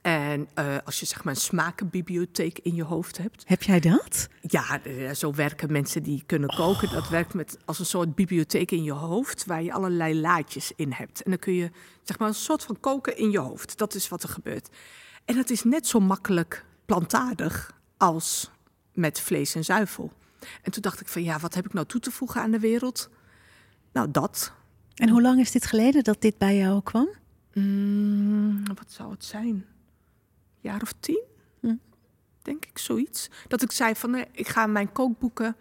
[0.00, 3.42] En eh, als je zeg maar een smakenbibliotheek in je hoofd hebt.
[3.46, 4.28] Heb jij dat?
[4.40, 4.80] Ja,
[5.14, 6.90] zo werken mensen die kunnen koken.
[6.90, 10.92] Dat werkt met, als een soort bibliotheek in je hoofd, waar je allerlei laadjes in
[10.92, 11.22] hebt.
[11.22, 11.70] En dan kun je
[12.02, 13.78] zeg maar een soort van koken in je hoofd.
[13.78, 14.68] Dat is wat er gebeurt.
[15.24, 18.50] En het is net zo makkelijk plantaardig als
[18.92, 20.12] met vlees en zuivel.
[20.62, 22.58] En toen dacht ik van ja, wat heb ik nou toe te voegen aan de
[22.58, 23.10] wereld?
[23.92, 24.52] Nou, dat.
[24.94, 27.08] En hoe lang is dit geleden dat dit bij jou kwam?
[27.52, 29.64] Mm, wat zou het zijn?
[30.60, 31.22] Jaar of tien?
[31.60, 31.74] Hm.
[32.42, 33.30] Denk ik, zoiets.
[33.48, 35.56] Dat ik zei van, nee, ik ga mijn kookboeken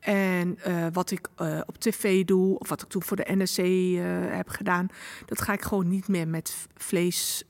[0.00, 2.58] en eh, wat ik eh, op tv doe...
[2.58, 4.88] of wat ik toen voor de NRC eh, heb gedaan...
[5.26, 7.44] dat ga ik gewoon niet meer met vlees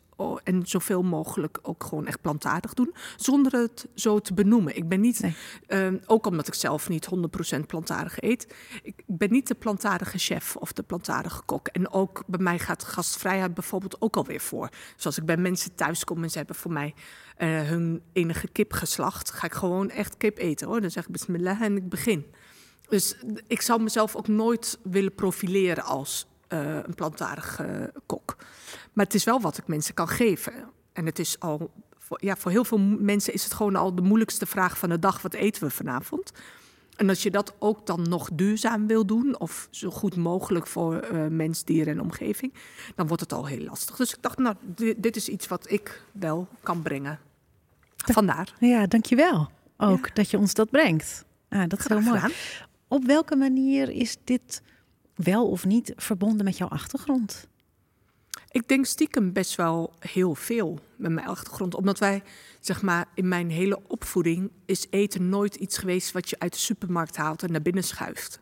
[0.44, 2.94] en zoveel mogelijk ook gewoon echt plantaardig doen...
[3.16, 4.76] zonder het zo te benoemen.
[4.76, 5.34] Ik ben niet, Nee.
[5.66, 7.08] eh, ook omdat ik zelf niet
[7.56, 8.54] 100% plantaardig eet...
[8.82, 11.66] ik ben niet de plantaardige chef of de plantaardige kok.
[11.68, 14.68] En ook bij mij gaat gastvrijheid bijvoorbeeld ook alweer voor.
[14.96, 16.94] Zoals ik bij mensen thuis kom en ze hebben voor mij
[17.36, 19.30] eh, hun enige kip geslacht...
[19.30, 20.80] ga ik gewoon echt kip eten hoor.
[20.80, 22.26] Dan zeg ik bismillah en ik begin.
[22.88, 28.36] Dus ik zou mezelf ook nooit willen profileren als eh, een plantaardige kok.
[28.92, 30.52] Maar het is wel wat ik mensen kan geven.
[30.92, 34.02] En het is al voor, ja, voor heel veel mensen is het gewoon al de
[34.02, 36.32] moeilijkste vraag van de dag: wat eten we vanavond?
[36.96, 41.08] En als je dat ook dan nog duurzaam wil doen, of zo goed mogelijk voor
[41.12, 42.52] uh, mens, dier en omgeving,
[42.94, 43.96] dan wordt het al heel lastig.
[43.96, 47.18] Dus ik dacht, nou, dit, dit is iets wat ik wel kan brengen.
[47.96, 48.54] Vandaar.
[48.58, 51.24] Ja, dankjewel ook dat je ons dat brengt.
[51.48, 52.20] Ah, dat is heel mooi.
[52.88, 54.62] Op welke manier is dit
[55.22, 57.48] wel of niet verbonden met jouw achtergrond?
[58.50, 61.74] Ik denk stiekem best wel heel veel met mijn achtergrond.
[61.74, 62.22] Omdat wij,
[62.60, 66.58] zeg maar, in mijn hele opvoeding is eten nooit iets geweest wat je uit de
[66.58, 68.40] supermarkt haalt en naar binnen schuift.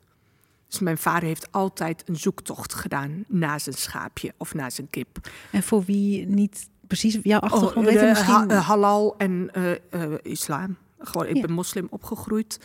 [0.69, 5.31] Dus mijn vader heeft altijd een zoektocht gedaan naar zijn schaapje of naar zijn kip.
[5.51, 8.51] En voor wie niet precies jouw achtergrond oh, weet, misschien...
[8.51, 10.77] halal en uh, uh, islam.
[10.99, 12.61] Gewoon, ik ben moslim opgegroeid.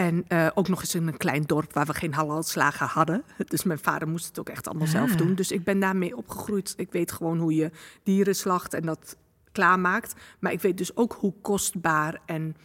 [0.00, 3.24] En uh, ook nog eens in een klein dorp waar we geen halalslager hadden.
[3.44, 5.16] Dus mijn vader moest het ook echt allemaal zelf ah.
[5.16, 5.34] doen.
[5.34, 6.74] Dus ik ben daarmee opgegroeid.
[6.76, 7.70] Ik weet gewoon hoe je
[8.02, 9.16] dieren slacht en dat
[9.52, 10.14] klaarmaakt.
[10.38, 12.56] Maar ik weet dus ook hoe kostbaar en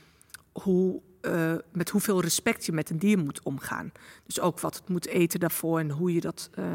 [0.51, 3.91] hoe, uh, met hoeveel respect je met een dier moet omgaan.
[4.25, 6.65] Dus ook wat het moet eten daarvoor en hoe je dat, uh,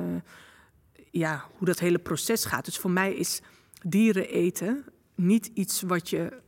[1.10, 2.64] ja, hoe dat hele proces gaat.
[2.64, 3.40] Dus voor mij is
[3.86, 6.40] dieren eten niet iets wat je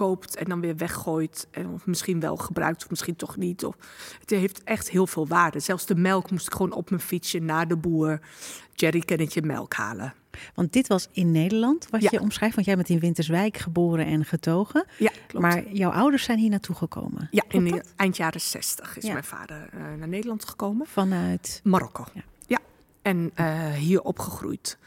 [0.00, 1.46] koopt en dan weer weggooit.
[1.50, 3.64] En of misschien wel gebruikt of misschien toch niet.
[3.64, 3.76] Of,
[4.20, 5.60] het heeft echt heel veel waarde.
[5.60, 8.20] Zelfs de melk moest ik gewoon op mijn fietsje naar de boer
[8.74, 10.14] jerrycannetje melk halen.
[10.54, 12.54] Want dit was in Nederland, wat je omschrijft.
[12.54, 14.84] Want jij bent in Winterswijk geboren en getogen.
[14.98, 15.46] Ja, klopt.
[15.46, 17.28] Maar jouw ouders zijn hier naartoe gekomen.
[17.30, 20.86] Ja, in de eind jaren 60 is mijn vader uh, naar Nederland gekomen.
[20.86, 21.60] Vanuit?
[21.64, 22.04] Marokko.
[22.14, 22.22] Ja.
[22.46, 22.58] ja.
[23.02, 24.78] En uh, hier opgegroeid.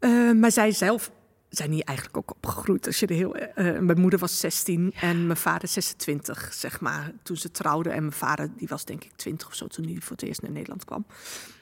[0.00, 1.10] Uh, maar zij zelf
[1.48, 2.86] zijn hier eigenlijk ook opgegroeid.
[2.86, 3.44] Als je de heel, uh,
[3.78, 7.92] mijn moeder was 16 en mijn vader 26, zeg maar, toen ze trouwden.
[7.92, 10.42] En mijn vader, die was denk ik 20 of zo toen hij voor het eerst
[10.42, 11.06] naar Nederland kwam.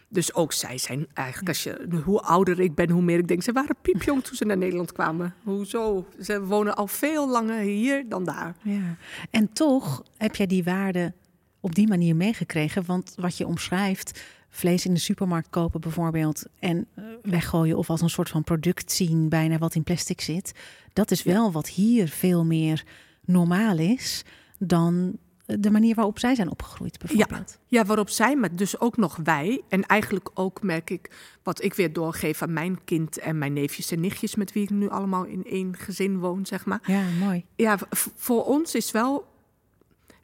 [0.09, 3.42] Dus ook zij zijn eigenlijk, als je, hoe ouder ik ben, hoe meer ik denk,
[3.42, 5.35] ze waren piepjong toen ze naar Nederland kwamen.
[5.42, 6.07] Hoezo?
[6.20, 8.57] Ze wonen al veel langer hier dan daar.
[8.62, 8.96] Ja.
[9.31, 11.12] En toch heb jij die waarde
[11.61, 12.85] op die manier meegekregen.
[12.87, 18.00] Want wat je omschrijft, vlees in de supermarkt kopen bijvoorbeeld en eh, weggooien of als
[18.00, 20.52] een soort van product zien, bijna wat in plastic zit.
[20.92, 22.85] Dat is wel wat hier veel meer
[23.24, 24.24] normaal is
[24.59, 27.59] dan de manier waarop zij zijn opgegroeid, bijvoorbeeld.
[27.66, 29.62] Ja, ja, waarop zij, maar dus ook nog wij.
[29.68, 31.11] En eigenlijk ook merk ik
[31.42, 34.70] wat ik weer doorgeef aan mijn kind en mijn neefjes en nichtjes, met wie ik
[34.70, 36.80] nu allemaal in één gezin woon, zeg maar.
[36.87, 37.44] Ja, mooi.
[37.56, 37.78] Ja,
[38.16, 39.26] voor ons is wel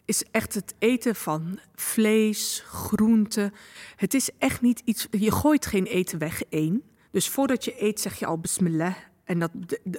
[0.05, 3.53] is echt het eten van vlees, groenten.
[3.97, 5.07] Het is echt niet iets.
[5.11, 6.83] Je gooit geen eten weg één.
[7.11, 8.95] Dus voordat je eet zeg je al bismillah.
[9.25, 9.51] En dat,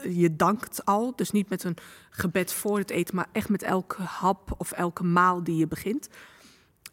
[0.09, 1.15] je dankt al.
[1.15, 1.77] Dus niet met een
[2.09, 6.09] gebed voor het eten, maar echt met elke hap of elke maal die je begint.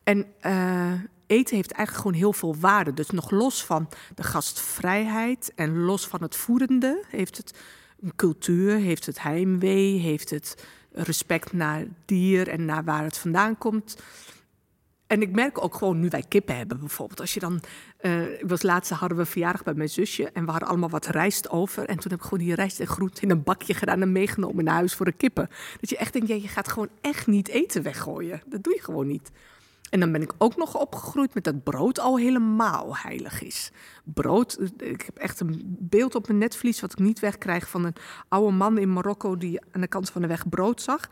[0.03, 0.93] En uh,
[1.27, 2.95] eten heeft eigenlijk gewoon heel veel waarde.
[2.95, 7.59] Dus nog los van de gastvrijheid en los van het voedende, heeft het
[8.01, 13.59] een cultuur, heeft het heimwee, heeft het respect naar dier en naar waar het vandaan
[13.59, 13.97] komt.
[15.07, 17.21] En ik merk ook gewoon nu wij kippen hebben bijvoorbeeld.
[17.21, 17.61] Als je dan,
[18.01, 21.51] uh, was laatste hadden we verjaardag bij mijn zusje en we hadden allemaal wat rijst
[21.51, 21.85] over.
[21.85, 24.65] En toen heb ik gewoon die rijst en groente in een bakje gedaan en meegenomen
[24.65, 25.49] naar huis voor de kippen.
[25.81, 28.43] Dat je echt denkt, je gaat gewoon echt niet eten weggooien.
[28.47, 29.31] Dat doe je gewoon niet.
[29.91, 33.71] En dan ben ik ook nog opgegroeid met dat brood al helemaal heilig is.
[34.05, 37.97] Brood, ik heb echt een beeld op mijn netvlies wat ik niet wegkrijg van een
[38.29, 41.09] oude man in Marokko die aan de kant van de weg brood zag.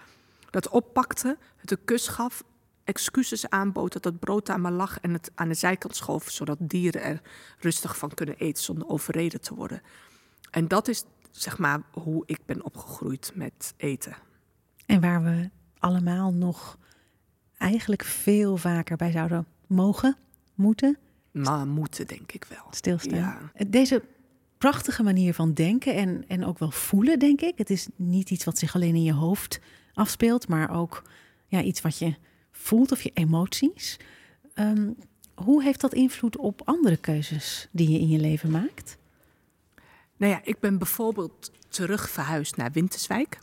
[0.50, 2.42] Dat oppakte, het een kus gaf,
[2.84, 6.58] excuses aanbood dat dat brood aan me lag en het aan de zijkant schoof, zodat
[6.60, 7.20] dieren er
[7.58, 9.82] rustig van kunnen eten zonder overreden te worden.
[10.50, 14.16] En dat is zeg maar hoe ik ben opgegroeid met eten.
[14.86, 16.78] En waar we allemaal nog
[17.58, 20.16] eigenlijk veel vaker bij zouden mogen,
[20.54, 20.98] moeten.
[21.32, 22.66] Maar moeten, denk ik wel.
[22.70, 23.50] Stilstaan.
[23.66, 24.02] Deze
[24.58, 27.58] prachtige manier van denken en, en ook wel voelen, denk ik.
[27.58, 29.60] Het is niet iets wat zich alleen in je hoofd
[29.94, 31.02] afspeelt, maar ook
[31.46, 32.14] ja, iets wat je
[32.50, 33.96] voelt of je emoties.
[34.54, 34.96] Um,
[35.34, 38.96] hoe heeft dat invloed op andere keuzes die je in je leven maakt?
[40.16, 43.38] Nou ja, ik ben bijvoorbeeld terug verhuisd naar Winterswijk.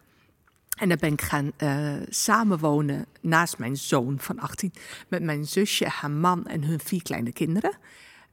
[0.76, 4.74] En daar ben ik gaan uh, samenwonen naast mijn zoon van 18.
[5.08, 7.78] Met mijn zusje, haar man en hun vier kleine kinderen.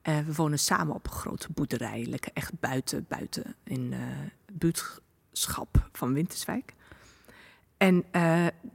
[0.09, 2.07] Uh, we wonen samen op een grote boerderij.
[2.09, 3.99] Lekker echt buiten, buiten in uh,
[4.53, 6.75] buurtschap van Winterswijk.
[7.77, 8.05] En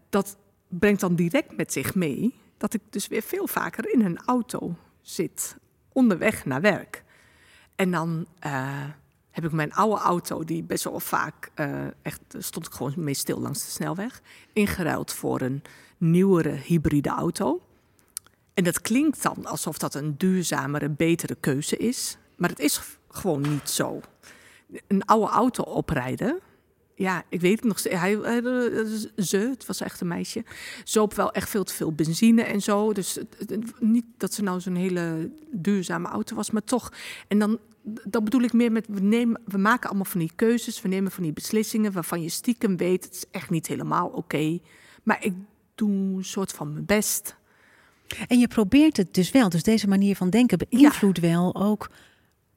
[0.09, 4.19] dat brengt dan direct met zich mee dat ik dus weer veel vaker in een
[4.25, 5.57] auto zit.
[5.91, 7.03] Onderweg naar werk.
[7.75, 8.27] En dan
[9.37, 13.13] heb ik mijn oude auto, die best wel vaak, uh, echt stond ik gewoon mee
[13.13, 14.21] stil langs de snelweg,
[14.53, 15.61] ingeruild voor een
[15.97, 17.61] nieuwere hybride auto.
[18.53, 23.41] En dat klinkt dan alsof dat een duurzamere, betere keuze is, maar het is gewoon
[23.41, 24.01] niet zo.
[24.87, 26.39] Een oude auto oprijden
[26.97, 27.95] ja, ik weet het nog steeds.
[27.95, 28.41] Hij, hij,
[29.17, 30.43] ze, het was echt een meisje,
[30.83, 32.93] zoop wel echt veel te veel benzine en zo.
[32.93, 33.17] Dus
[33.79, 36.93] niet dat ze nou zo'n hele duurzame auto was, maar toch.
[37.27, 37.59] En dan,
[38.03, 41.11] dat bedoel ik meer met, we, nemen, we maken allemaal van die keuzes, we nemen
[41.11, 44.59] van die beslissingen waarvan je stiekem weet, het is echt niet helemaal oké.
[45.03, 45.33] maar ik
[45.75, 47.35] doe een soort van mijn best.
[48.27, 49.49] En je probeert het dus wel.
[49.49, 51.89] Dus deze manier van denken beïnvloedt wel ook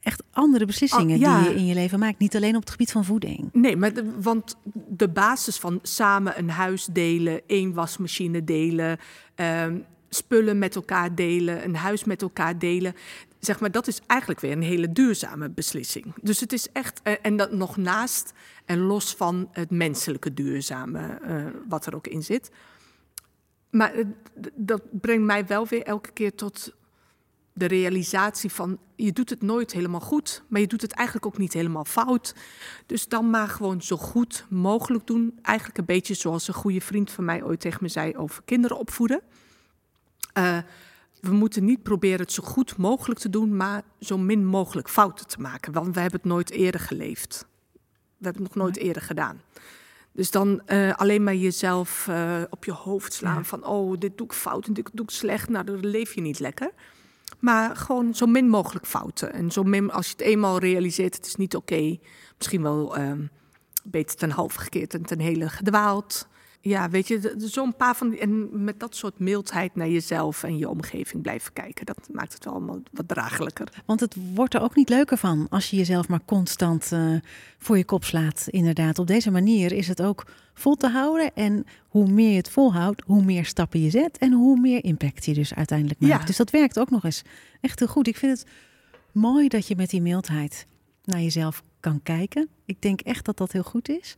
[0.02, 2.18] echt andere beslissingen oh, die je in je leven maakt.
[2.18, 3.48] Niet alleen op het gebied van voeding.
[3.52, 4.56] Nee, maar want
[4.88, 8.98] de basis van samen een huis delen, één wasmachine delen,
[9.34, 12.94] ehm, spullen met elkaar delen, een huis met elkaar delen.
[13.38, 16.14] Zeg maar, dat is eigenlijk weer een hele duurzame beslissing.
[16.22, 18.32] Dus het is echt, eh, en dat nog naast
[18.64, 22.50] en los van het menselijke duurzame, uh, wat er ook in zit.
[23.70, 23.92] Maar
[24.54, 26.74] dat brengt mij wel weer elke keer tot
[27.60, 31.38] de realisatie van je doet het nooit helemaal goed, maar je doet het eigenlijk ook
[31.38, 32.34] niet helemaal fout.
[32.86, 35.38] Dus dan maar gewoon zo goed mogelijk doen.
[35.42, 38.78] Eigenlijk een beetje zoals een goede vriend van mij ooit tegen me zei over kinderen
[38.78, 39.20] opvoeden.
[40.38, 40.58] Uh,
[41.20, 45.26] we moeten niet proberen het zo goed mogelijk te doen, maar zo min mogelijk fouten
[45.26, 45.72] te maken.
[45.72, 47.46] Want we hebben het nooit eerder geleefd.
[48.16, 49.40] We hebben het nog nooit eerder gedaan.
[50.12, 54.26] Dus dan uh, alleen maar jezelf uh, op je hoofd slaan van, oh, dit doe
[54.26, 55.48] ik fout en dit doe ik slecht.
[55.48, 56.70] Nou, dan leef je niet lekker.
[57.40, 59.32] Maar gewoon zo min mogelijk fouten.
[59.32, 61.98] En zo min, als je het eenmaal realiseert, het is niet oké.
[62.36, 63.30] misschien wel um,
[63.84, 66.28] beter ten halve gekeerd en ten hele gedwaald.
[66.62, 68.18] Ja, weet je, zo'n paar van die.
[68.18, 71.86] En met dat soort mildheid naar jezelf en je omgeving blijven kijken.
[71.86, 73.68] Dat maakt het wel allemaal wat draaglijker.
[73.86, 77.16] Want het wordt er ook niet leuker van als je jezelf maar constant uh,
[77.58, 78.46] voor je kop slaat.
[78.50, 81.34] Inderdaad, op deze manier is het ook vol te houden.
[81.34, 85.24] En hoe meer je het volhoudt, hoe meer stappen je zet en hoe meer impact
[85.24, 86.20] je dus uiteindelijk maakt.
[86.20, 86.26] Ja.
[86.26, 87.22] Dus dat werkt ook nog eens
[87.60, 88.06] echt heel goed.
[88.06, 88.50] Ik vind het
[89.12, 90.66] mooi dat je met die mildheid
[91.04, 92.48] naar jezelf kan kijken.
[92.64, 94.14] Ik denk echt dat dat heel goed is.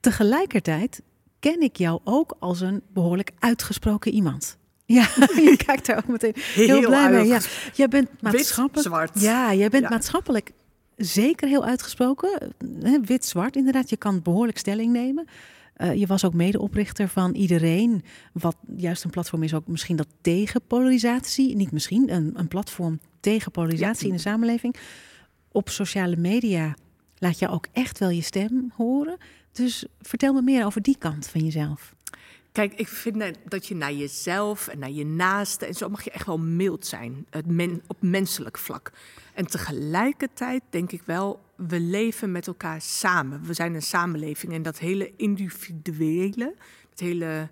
[0.00, 1.02] Tegelijkertijd
[1.42, 4.58] ken ik jou ook als een behoorlijk uitgesproken iemand.
[4.84, 5.08] Ja,
[5.48, 7.26] je kijkt daar ook meteen heel, blij mee.
[7.26, 7.40] Ja,
[7.74, 8.88] jij bent maatschappelijk.
[8.88, 9.20] zwart.
[9.20, 10.52] Ja, jij bent maatschappelijk
[10.96, 12.54] zeker heel uitgesproken.
[13.04, 13.90] Wit-zwart, inderdaad.
[13.90, 15.26] Je kan behoorlijk stelling nemen.
[15.76, 20.08] Uh, je was ook medeoprichter van Iedereen, wat juist een platform is ook misschien dat
[20.20, 24.76] tegen polarisatie, niet misschien, een, een platform tegen polarisatie in de samenleving.
[25.52, 26.74] Op sociale media
[27.18, 29.16] laat je ook echt wel je stem horen.
[29.52, 31.94] Dus vertel me meer over die kant van jezelf.
[32.52, 36.10] Kijk, ik vind dat je naar jezelf en naar je naasten en zo mag je
[36.10, 37.26] echt wel mild zijn,
[37.86, 38.92] op menselijk vlak.
[39.34, 43.44] En tegelijkertijd denk ik wel, we leven met elkaar samen.
[43.44, 46.54] We zijn een samenleving en dat hele individuele,
[46.90, 47.48] het hele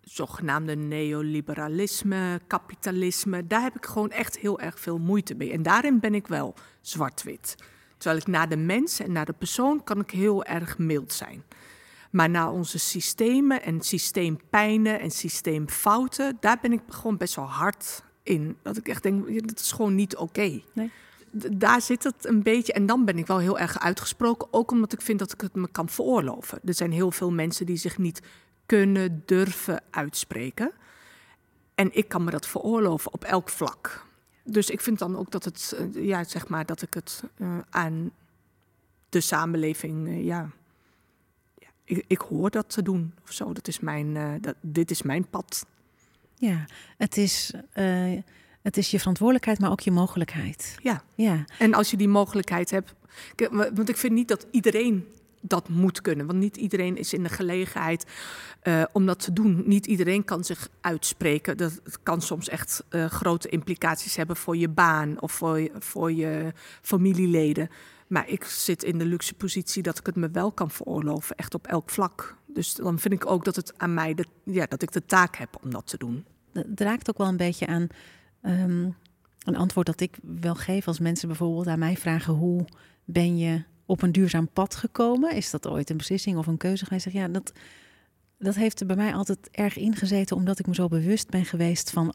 [0.00, 5.52] zogenaamde neoliberalisme, kapitalisme, daar heb ik gewoon echt heel erg veel moeite mee.
[5.52, 7.54] En daarin ben ik wel zwart-wit.
[8.02, 11.42] Terwijl ik naar de mens en naar de persoon kan ik heel erg mild zijn.
[12.10, 18.02] Maar naar onze systemen en systeempijnen en systeemfouten, daar ben ik gewoon best wel hard
[18.22, 18.56] in.
[18.62, 20.60] Dat ik echt denk, dat is gewoon niet oké.
[20.72, 20.90] Nee.
[21.52, 22.72] Daar zit het een beetje.
[22.72, 24.48] En dan ben ik wel heel erg uitgesproken.
[24.50, 26.60] Ook omdat ik vind dat ik het me kan veroorloven.
[26.64, 28.22] Er zijn heel veel mensen die zich niet
[28.66, 30.72] kunnen, durven uitspreken.
[31.74, 34.06] En ik kan me dat veroorloven op elk vlak.
[34.42, 37.58] Dus ik vind dan ook dat het, eh, ja, zeg maar, dat ik het uh,
[37.70, 38.10] aan
[39.08, 40.50] de samenleving, uh, ja,
[41.58, 43.52] ja ik, ik, hoor dat te doen of zo.
[43.52, 45.66] Dat is mijn, uh, dat, dit is mijn pad.
[46.34, 47.52] Ja, het is,
[48.62, 50.76] het is je verantwoordelijkheid, maar ook je mogelijkheid.
[50.82, 51.02] Ja.
[51.14, 51.44] ja.
[51.58, 52.94] En als je die mogelijkheid hebt,
[53.48, 55.06] want ik vind niet dat iedereen
[55.42, 56.26] dat moet kunnen.
[56.26, 58.06] Want niet iedereen is in de gelegenheid
[58.62, 59.62] uh, om dat te doen.
[59.66, 61.56] Niet iedereen kan zich uitspreken.
[61.56, 66.12] Dat kan soms echt uh, grote implicaties hebben voor je baan of voor je, voor
[66.12, 66.52] je
[66.82, 67.68] familieleden.
[68.06, 71.54] Maar ik zit in de luxe positie dat ik het me wel kan veroorloven, echt
[71.54, 72.36] op elk vlak.
[72.46, 75.36] Dus dan vind ik ook dat het aan mij, de, ja, dat ik de taak
[75.36, 76.24] heb om dat te doen.
[76.52, 77.86] Het raakt ook wel een beetje aan
[78.42, 78.96] um,
[79.38, 82.64] een antwoord dat ik wel geef als mensen bijvoorbeeld aan mij vragen: hoe
[83.04, 85.34] ben je op een duurzaam pad gekomen?
[85.34, 87.10] Is dat ooit een beslissing of een keuze geweest?
[87.10, 87.52] Ja, dat,
[88.38, 91.90] dat heeft er bij mij altijd erg ingezeten, omdat ik me zo bewust ben geweest
[91.90, 92.14] van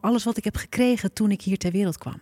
[0.00, 2.20] alles wat ik heb gekregen toen ik hier ter wereld kwam.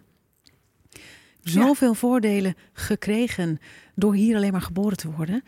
[1.42, 3.58] Zoveel voordelen gekregen
[3.94, 5.42] door hier alleen maar geboren te worden.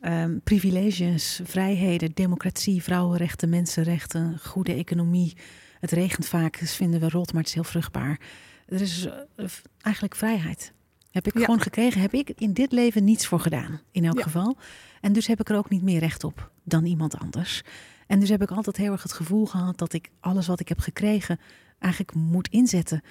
[0.00, 5.36] Um, privileges, vrijheden, democratie, vrouwenrechten, mensenrechten, goede economie.
[5.80, 8.20] Het regent vaak, dus vinden we rot, maar het is heel vruchtbaar.
[8.66, 9.46] Er is uh,
[9.80, 10.72] eigenlijk vrijheid.
[11.16, 14.56] Heb ik gewoon gekregen, heb ik in dit leven niets voor gedaan, in elk geval.
[15.00, 17.62] En dus heb ik er ook niet meer recht op dan iemand anders.
[18.06, 20.68] En dus heb ik altijd heel erg het gevoel gehad dat ik alles wat ik
[20.68, 21.40] heb gekregen
[21.78, 23.02] eigenlijk moet inzetten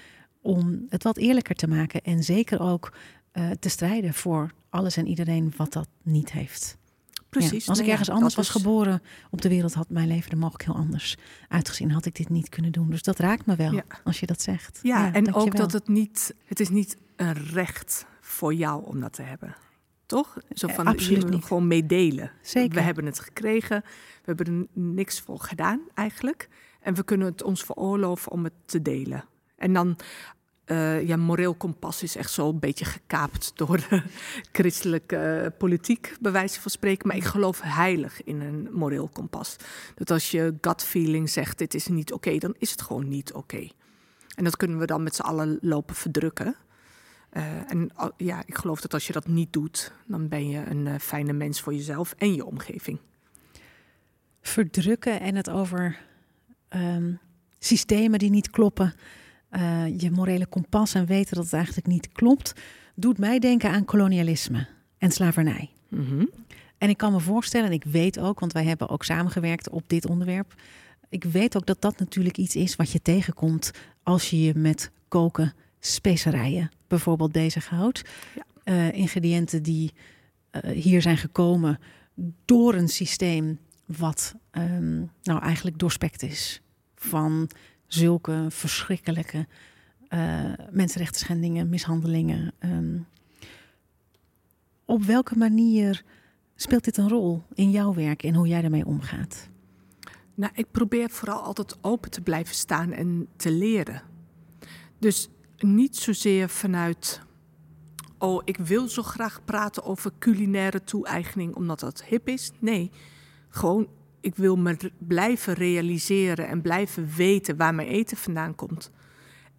[0.41, 2.01] om het wat eerlijker te maken.
[2.01, 2.93] En zeker ook
[3.31, 6.77] eh, te strijden voor alles en iedereen wat dat niet heeft.
[7.39, 7.65] Precies.
[7.65, 10.63] Ja, als ik ergens anders was geboren op de wereld, had mijn leven er mogelijk
[10.63, 11.17] heel anders
[11.47, 11.91] uitgezien.
[11.91, 12.89] Had ik dit niet kunnen doen.
[12.89, 13.83] Dus dat raakt me wel Ja.
[14.03, 14.79] als je dat zegt.
[14.83, 19.13] Ja, en ook dat het niet, het is niet een recht voor jou om dat
[19.13, 19.55] te hebben.
[20.05, 20.37] Toch?
[20.49, 21.43] Zo Eh, van, absoluut niet.
[21.43, 22.31] Gewoon meedelen.
[22.41, 22.73] Zeker.
[22.75, 26.49] We hebben het gekregen, we hebben er niks voor gedaan eigenlijk.
[26.81, 29.23] En we kunnen het ons veroorloven om het te delen.
[29.55, 29.95] En dan,
[30.65, 34.03] eh, ja, moreel kompas is echt zo een beetje gekaapt door de
[34.57, 37.07] christelijke eh, politiek, bij wijze van spreken.
[37.07, 39.55] Maar ik geloof heilig in een moreel kompas.
[39.95, 43.33] Dat als je gut feeling zegt, dit is niet oké, dan is het gewoon niet
[43.33, 43.67] oké.
[44.35, 46.55] En dat kunnen we dan met z'n allen lopen verdrukken.
[47.29, 50.99] Eh, en ja, ik geloof dat als je dat niet doet, dan ben je een
[50.99, 52.99] fijne mens voor jezelf en je omgeving.
[54.41, 55.97] verdrukken en het over
[56.67, 57.13] ehm,
[57.59, 58.93] systemen die niet kloppen,
[59.55, 62.53] eh, je morele kompas en weten dat het eigenlijk niet klopt,
[62.95, 65.69] doet mij denken aan kolonialisme en slavernij.
[65.89, 66.25] Mhm.
[66.77, 69.83] En ik kan me voorstellen, en ik weet ook, want wij hebben ook samengewerkt op
[69.87, 70.53] dit onderwerp.
[71.09, 73.71] Ik weet ook dat dat natuurlijk iets is wat je tegenkomt
[74.03, 78.01] als je je met koken, specerijen bijvoorbeeld bezighoudt.
[78.35, 78.43] Ja.
[78.63, 79.93] Eh, ingrediënten die
[80.49, 81.79] eh, hier zijn gekomen
[82.45, 86.61] door een systeem wat ehm, nou eigenlijk doorspekt is
[86.95, 87.49] van
[87.87, 89.47] zulke verschrikkelijke
[90.07, 92.51] eh mensenrechten schendingen, mishandelingen.
[92.59, 92.97] ehm.
[94.85, 96.03] op welke manier
[96.55, 99.49] speelt dit een rol in jouw werk en hoe jij daarmee omgaat?
[100.35, 104.01] Nou, ik probeer vooral altijd open te blijven staan en te leren.
[104.99, 107.21] Dus niet zozeer vanuit,
[108.17, 112.51] oh, ik wil zo graag praten over culinaire toe-eigening omdat dat hip is.
[112.59, 112.91] Nee,
[113.49, 113.87] gewoon,
[114.25, 118.91] ik wil me blijven realiseren en blijven weten waar mijn eten vandaan komt.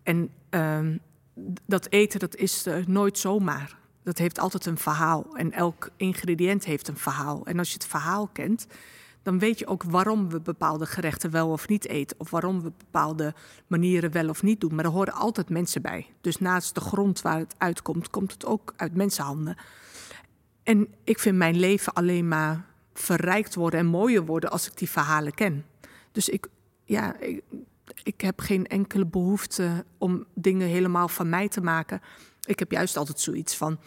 [0.02, 0.96] En ehm,
[1.66, 3.76] dat eten, dat is er nooit zomaar.
[4.02, 5.36] Dat heeft altijd een verhaal.
[5.36, 7.46] En elk ingrediënt heeft een verhaal.
[7.46, 8.66] En als je het verhaal kent,
[9.22, 12.20] dan weet je ook waarom we bepaalde gerechten wel of niet eten.
[12.20, 13.34] Of waarom we bepaalde
[13.66, 14.74] manieren wel of niet doen.
[14.74, 16.06] Maar er horen altijd mensen bij.
[16.20, 19.56] Dus naast de grond waar het uitkomt, komt het ook uit mensenhanden.
[20.62, 24.90] En ik vind mijn leven alleen maar verrijkt worden en mooier worden als ik die
[24.90, 25.64] verhalen ken.
[26.12, 26.46] Dus ik,
[26.84, 27.16] ja,
[28.02, 32.00] ik, heb geen enkele behoefte om dingen helemaal van mij te maken.
[32.44, 33.78] Ik heb juist altijd zoiets van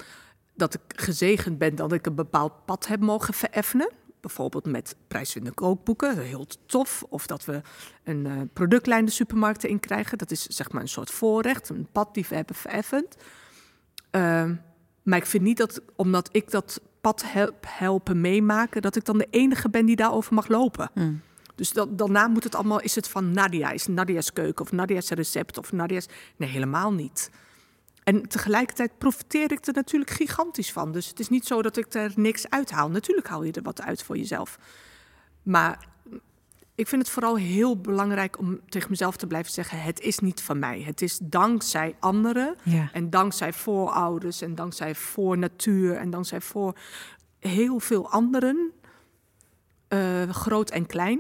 [0.56, 3.92] dat ik gezegend ben dat ik een bepaald pad heb mogen vereffenen.
[4.22, 7.04] Bijvoorbeeld met prijswinnende kookboeken, heel tof.
[7.10, 7.62] Of dat we
[8.04, 10.18] een eh, productlijn de supermarkten in krijgen.
[10.18, 13.16] Dat is zeg maar een soort voorrecht, een pad die we hebben vereffend.
[14.10, 14.56] Ehm,
[15.04, 17.24] maar ik vind niet dat, omdat ik dat pad
[17.66, 20.90] helpen meemaken, dat ik dan de enige ben die daarover mag lopen.
[20.94, 21.22] Hmm.
[21.56, 25.10] Dus dat, daarna moet het allemaal, is het van Nadia, is Nadia's keuken of Nadia's
[25.10, 26.08] recept of Nadia's...
[26.36, 27.30] Nee, helemaal niet.
[28.04, 30.92] En tegelijkertijd profiteer ik er natuurlijk gigantisch van.
[30.92, 32.90] Dus het is niet zo dat ik er niks uithaal.
[32.90, 34.58] Natuurlijk haal je er wat uit voor jezelf.
[35.44, 35.88] Maar
[36.80, 40.42] ik vind het vooral heel belangrijk om tegen mezelf te blijven zeggen: het is niet
[40.42, 40.82] van mij.
[40.82, 42.90] Het is dankzij anderen Ja.
[42.94, 46.78] en dankzij voorouders en dankzij voor natuur en dankzij voor
[47.40, 48.72] heel veel anderen,
[49.88, 51.20] eh, groot en klein,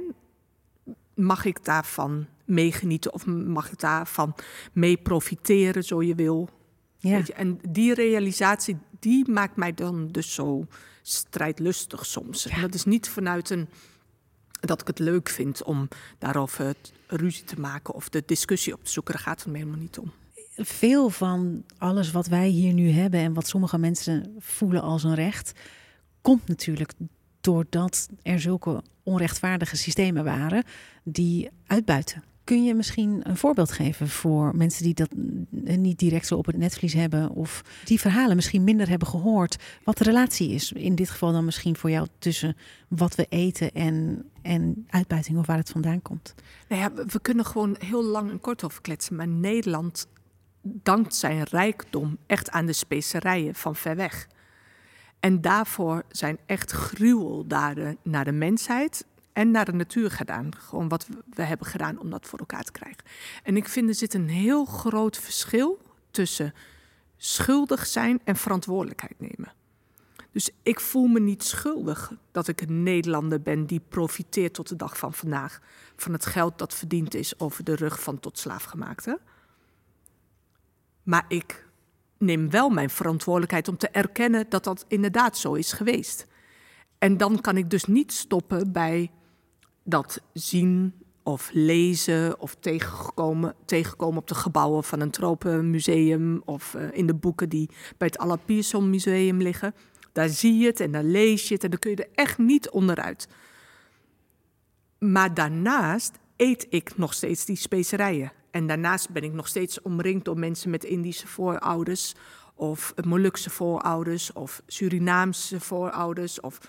[1.13, 4.35] mag ik daarvan meegenieten of mag ik daarvan
[4.73, 6.49] mee profiteren, zo je wil.
[6.97, 7.11] Ja.
[7.11, 10.65] Weet je, en die realisatie, die maakt mij dan dus zo
[11.01, 12.47] strijdlustig soms.
[12.47, 13.69] En dat is niet vanuit een
[14.59, 16.75] dat ik het leuk vind om daarover
[17.07, 19.13] ruzie te maken of de discussie op te zoeken.
[19.13, 20.11] Daar gaat het me helemaal niet om.
[20.55, 25.15] Veel van alles wat wij hier nu hebben en wat sommige mensen voelen als een
[25.15, 25.51] recht,
[26.21, 26.93] komt natuurlijk
[27.41, 30.63] doordat er zulke onrechtvaardige systemen waren
[31.03, 32.23] die uitbuiten.
[32.49, 35.09] Kun je misschien een voorbeeld geven voor mensen die dat
[35.77, 39.63] niet direct zo op het netvlies hebben of die verhalen misschien minder hebben gehoord?
[39.83, 42.57] Wat de relatie is, in dit geval dan misschien voor jou tussen
[42.87, 46.35] wat we eten en, en uitbuiting of waar het vandaan komt?
[46.67, 49.15] Nou ja, we- kunnen gewoon heel lang en kort over kletsen.
[49.15, 50.07] Maar Nederland
[50.61, 54.27] dankt zijn rijkdom echt aan de specerijen van ver weg.
[55.19, 59.05] En daarvoor zijn echt gruweldaden naar de mensheid
[59.39, 60.55] en naar de natuur gedaan.
[60.55, 63.03] Gewoon wat we- hebben gedaan om dat voor elkaar te krijgen.
[63.43, 65.81] En ik vind er zit een heel groot verschil
[66.11, 66.53] tussen
[67.17, 69.53] schuldig zijn en verantwoordelijkheid nemen.
[70.31, 74.75] Dus ik voel me niet schuldig dat ik een Nederlander ben die profiteert tot de
[74.75, 75.61] dag van vandaag
[75.95, 79.19] van het geld dat verdiend is over de rug van tot slaafgemaakte.
[81.03, 81.67] Maar ik
[82.17, 86.27] neem wel mijn verantwoordelijkheid om te erkennen dat dat inderdaad zo is geweest.
[86.97, 89.11] En dan kan ik dus niet stoppen bij
[89.89, 96.83] dat zien of lezen of tegengekomen, tegenkomen op de gebouwen van een tropenmuseum of eh,
[96.91, 99.75] in de boeken die bij het Alla Pierson Museum liggen.
[100.11, 102.37] Daar zie je het en daar lees je het en dan kun je er echt
[102.37, 103.27] niet onderuit.
[104.99, 108.31] Maar daarnaast eet ik nog steeds die specerijen.
[108.51, 112.15] En daarnaast ben ik nog steeds omringd door mensen met Indische voorouders
[112.55, 116.59] of Molukse voorouders of Surinaamse voorouders of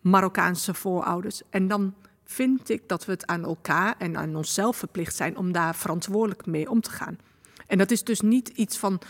[0.00, 1.42] Marokkaanse voorouders.
[1.50, 1.94] En dan
[2.32, 6.46] vind ik dat we het aan elkaar en aan onszelf verplicht zijn om daar verantwoordelijk
[6.46, 7.18] mee om te gaan.
[7.66, 9.00] En dat is dus niet iets van.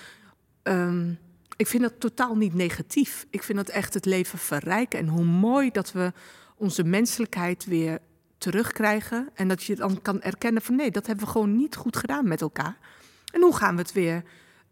[0.63, 1.19] Um,
[1.57, 3.27] ik vind dat totaal niet negatief.
[3.31, 4.99] Ik vind dat echt het leven verrijken.
[4.99, 6.13] En hoe mooi dat we
[6.57, 7.99] onze menselijkheid weer
[8.39, 9.29] terugkrijgen.
[9.35, 12.29] En dat je dan kan erkennen van nee, dat hebben we gewoon niet goed gedaan
[12.29, 12.77] met elkaar.
[13.33, 14.25] En hoe gaan we het weer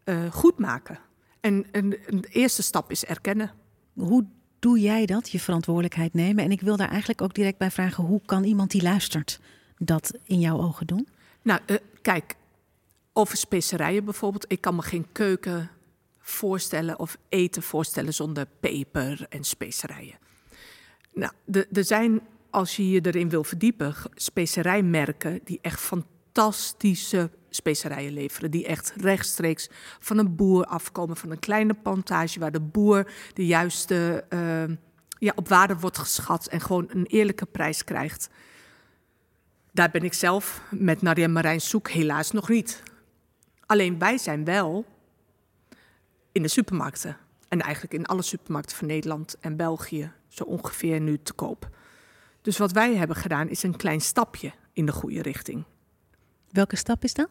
[0.05, 0.99] uh, goed maken?
[1.39, 3.51] En, en de eerste stap is erkennen.
[3.93, 4.25] Hoe
[4.61, 6.43] doe jij dat, je verantwoordelijkheid nemen?
[6.43, 9.39] En ik wil daar eigenlijk ook direct bij vragen: hoe kan iemand die luistert
[9.77, 11.07] dat in jouw ogen doen?
[11.41, 12.35] Nou, uh, kijk,
[13.13, 14.45] over specerijen bijvoorbeeld.
[14.47, 15.69] Ik kan me geen keuken
[16.19, 20.17] voorstellen of eten voorstellen zonder peper en specerijen.
[21.13, 21.31] Nou,
[21.71, 28.51] er zijn, als je je erin wil verdiepen, specerijmerken die echt fantastische specerijen leveren.
[28.51, 33.45] Die echt rechtstreeks van een boer afkomen, van een kleine plantage waar de boer de
[33.45, 34.75] juiste uh,
[35.17, 38.29] ja, op waarde wordt geschat en gewoon een eerlijke prijs krijgt.
[39.71, 42.83] Daar ben ik zelf met Nadia Marijn Soek helaas nog niet.
[43.65, 44.85] Alleen wij zijn wel
[46.31, 47.17] in de supermarkten.
[47.47, 51.69] En eigenlijk in alle supermarkten van Nederland en België zo ongeveer nu te koop.
[52.41, 55.63] Dus wat wij hebben gedaan is een klein stapje in de goede richting.
[56.49, 57.29] Welke stap is dat?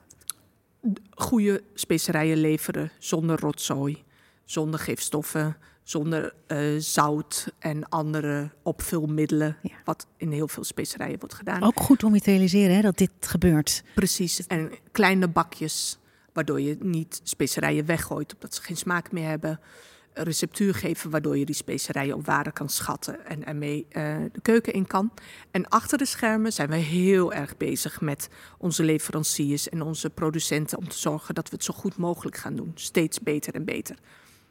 [1.10, 4.04] Goede specerijen leveren zonder rotzooi,
[4.44, 9.74] zonder gifstoffen, zonder uh, zout en andere opvulmiddelen, ja.
[9.84, 11.62] wat in heel veel specerijen wordt gedaan.
[11.62, 13.82] Ook goed om je te realiseren hè, dat dit gebeurt.
[13.94, 15.98] Precies, en kleine bakjes
[16.32, 19.60] waardoor je niet specerijen weggooit omdat ze geen smaak meer hebben.
[20.12, 24.40] Een receptuur geven waardoor je die specerijen op waarde kan schatten en ermee uh, de
[24.42, 25.12] keuken in kan.
[25.50, 30.78] En achter de schermen zijn we heel erg bezig met onze leveranciers en onze producenten
[30.78, 32.72] om te zorgen dat we het zo goed mogelijk gaan doen.
[32.74, 33.96] Steeds beter en beter.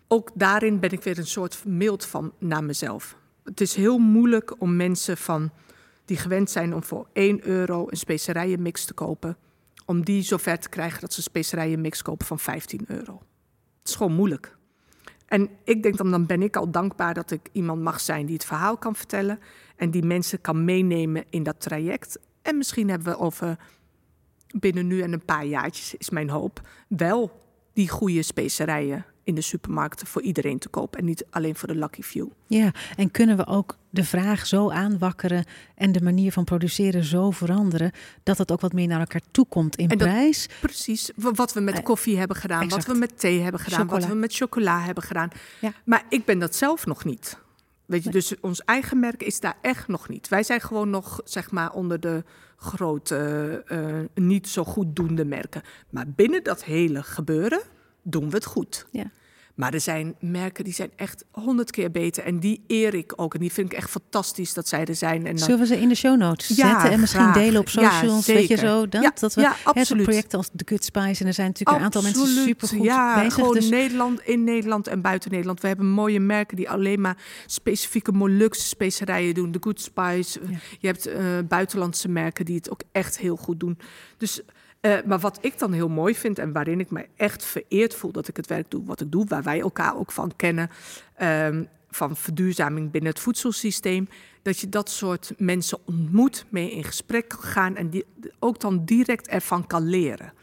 [0.07, 3.17] Ook daarin ben ik weer een soort mild van naar mezelf.
[3.43, 5.51] Het is heel moeilijk om mensen van
[6.05, 9.37] die gewend zijn om voor 1 euro een specerijenmix te kopen
[9.89, 13.21] om die zover te krijgen dat ze specerijen mix kopen van 15 euro.
[13.79, 14.57] Het is gewoon moeilijk.
[15.29, 18.35] En ik denk dan, dan ben ik al dankbaar dat ik iemand mag zijn die
[18.35, 19.39] het verhaal kan vertellen
[19.75, 22.19] en die mensen kan meenemen in dat traject.
[22.41, 23.57] En misschien hebben we over
[24.59, 27.31] binnen nu en een paar jaartjes, is mijn hoop, wel
[27.73, 31.75] die goede specerijen in de supermarkten voor iedereen te kopen en niet alleen voor de
[31.75, 32.27] lucky few.
[32.47, 37.31] Ja, en kunnen we ook de vraag zo aanwakkeren en de manier van produceren zo
[37.31, 37.91] veranderen
[38.23, 40.49] dat het ook wat meer naar elkaar toe komt in prijs?
[40.61, 44.05] Precies, wat we met eh, koffie hebben gedaan, wat we met thee hebben gedaan, wat
[44.05, 45.29] we met chocola hebben gedaan.
[45.61, 45.73] Ja.
[45.83, 47.37] Maar ik ben dat zelf nog niet.
[47.85, 50.27] Weet je, dus ons eigen merk is daar echt nog niet.
[50.27, 52.23] Wij zijn gewoon nog, zeg maar, onder de
[52.57, 55.61] grote, uh, niet zo goed doende merken.
[55.89, 57.61] Maar binnen dat hele gebeuren
[58.03, 58.85] doen we het goed.
[58.91, 59.11] Ja.
[59.59, 62.23] Maar er zijn merken die zijn echt honderd keer beter.
[62.23, 63.33] En die eer ik ook.
[63.33, 65.25] En die vind ik echt fantastisch dat zij er zijn.
[65.25, 65.45] En dan...
[65.45, 66.91] Zullen we ze in de show notes zetten?
[66.91, 68.87] En misschien delen op socials, ja, weet je zo.
[68.87, 70.03] Dat, ja, dat we, ja, absoluut.
[70.03, 71.21] projecten als The Good Spice.
[71.21, 73.33] En er zijn natuurlijk een aantal mensen supergoed ja, bezig.
[73.33, 73.69] Gewoon dus...
[73.69, 75.61] Nederland, in Nederland en buiten Nederland.
[75.61, 79.51] We hebben mooie merken die alleen maar specifieke Molukse specerijen doen.
[79.51, 80.39] The Good Spice.
[80.79, 81.15] Je hebt uh,
[81.47, 83.77] buitenlandse merken die het ook echt heel goed doen.
[84.17, 84.41] Dus
[84.81, 88.11] uh, maar wat ik dan heel mooi vind en waarin ik me echt vereerd voel
[88.11, 90.69] dat ik het werk doe wat ik doe, waar wij elkaar ook van kennen,
[91.21, 94.07] um, van verduurzaming binnen het voedselsysteem,
[94.41, 98.05] dat je dat soort mensen ontmoet, mee in gesprek gaan en die
[98.39, 100.33] ook dan direct ervan kan leren.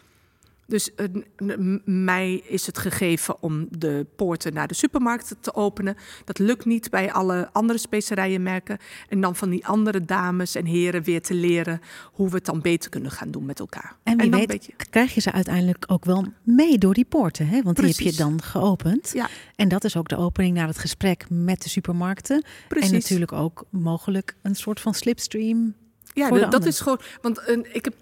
[0.67, 1.53] Dus uh,
[1.85, 5.97] mij is het gegeven om de poorten naar de supermarkten te openen.
[6.25, 8.79] Dat lukt niet bij alle andere specerijenmerken.
[9.09, 11.81] En dan van die andere dames en heren weer te leren
[12.13, 13.97] hoe we het dan beter kunnen gaan doen met elkaar.
[14.03, 14.73] En wie weet je...
[14.91, 17.47] krijg je ze uiteindelijk ook wel mee door die poorten.
[17.47, 17.63] Hè?
[17.63, 17.97] Want Precies.
[17.97, 19.11] die heb je dan geopend.
[19.15, 19.29] Ja.
[19.57, 22.45] En dat is ook de opening naar het gesprek met de supermarkten.
[22.69, 22.91] Precies.
[22.91, 25.75] En natuurlijk ook mogelijk een soort van slipstream
[26.17, 27.01] ja, dat is gewoon.
[27.21, 27.95] Want uh, ik heb,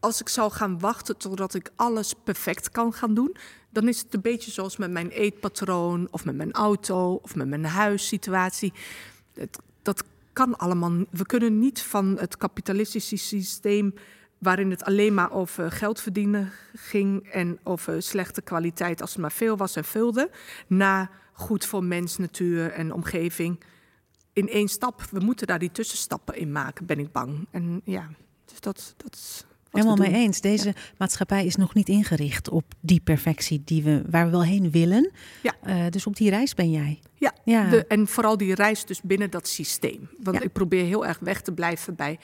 [0.00, 3.36] als ik zou gaan wachten totdat ik alles perfect kan gaan doen,
[3.70, 7.48] dan is het een beetje zoals met mijn eetpatroon, of met mijn auto, of met
[7.48, 8.72] mijn huissituatie.
[9.34, 10.92] Het, dat kan allemaal.
[11.10, 13.94] We kunnen niet van het kapitalistische systeem
[14.38, 19.32] waarin het alleen maar over geld verdienen ging en over slechte kwaliteit als het maar
[19.32, 20.30] veel was en vulde,
[20.66, 23.58] naar goed voor mens, natuur en omgeving
[24.36, 25.02] in één stap.
[25.10, 27.46] We moeten daar die tussenstappen in maken, ben ik bang.
[27.50, 28.08] En ja.
[28.44, 30.40] Dus dat, dat is Helemaal mee eens.
[30.40, 34.70] Deze maatschappij is nog niet ingericht op die perfectie die we, waar we wel heen
[34.70, 35.10] willen.
[35.42, 35.54] Ja.
[35.66, 37.00] Uh, dus op die reis ben jij.
[37.14, 37.70] Ja, ja.
[37.70, 40.08] De, en vooral die reis dus binnen dat systeem.
[40.18, 42.18] Want ik probeer heel erg weg te blijven bij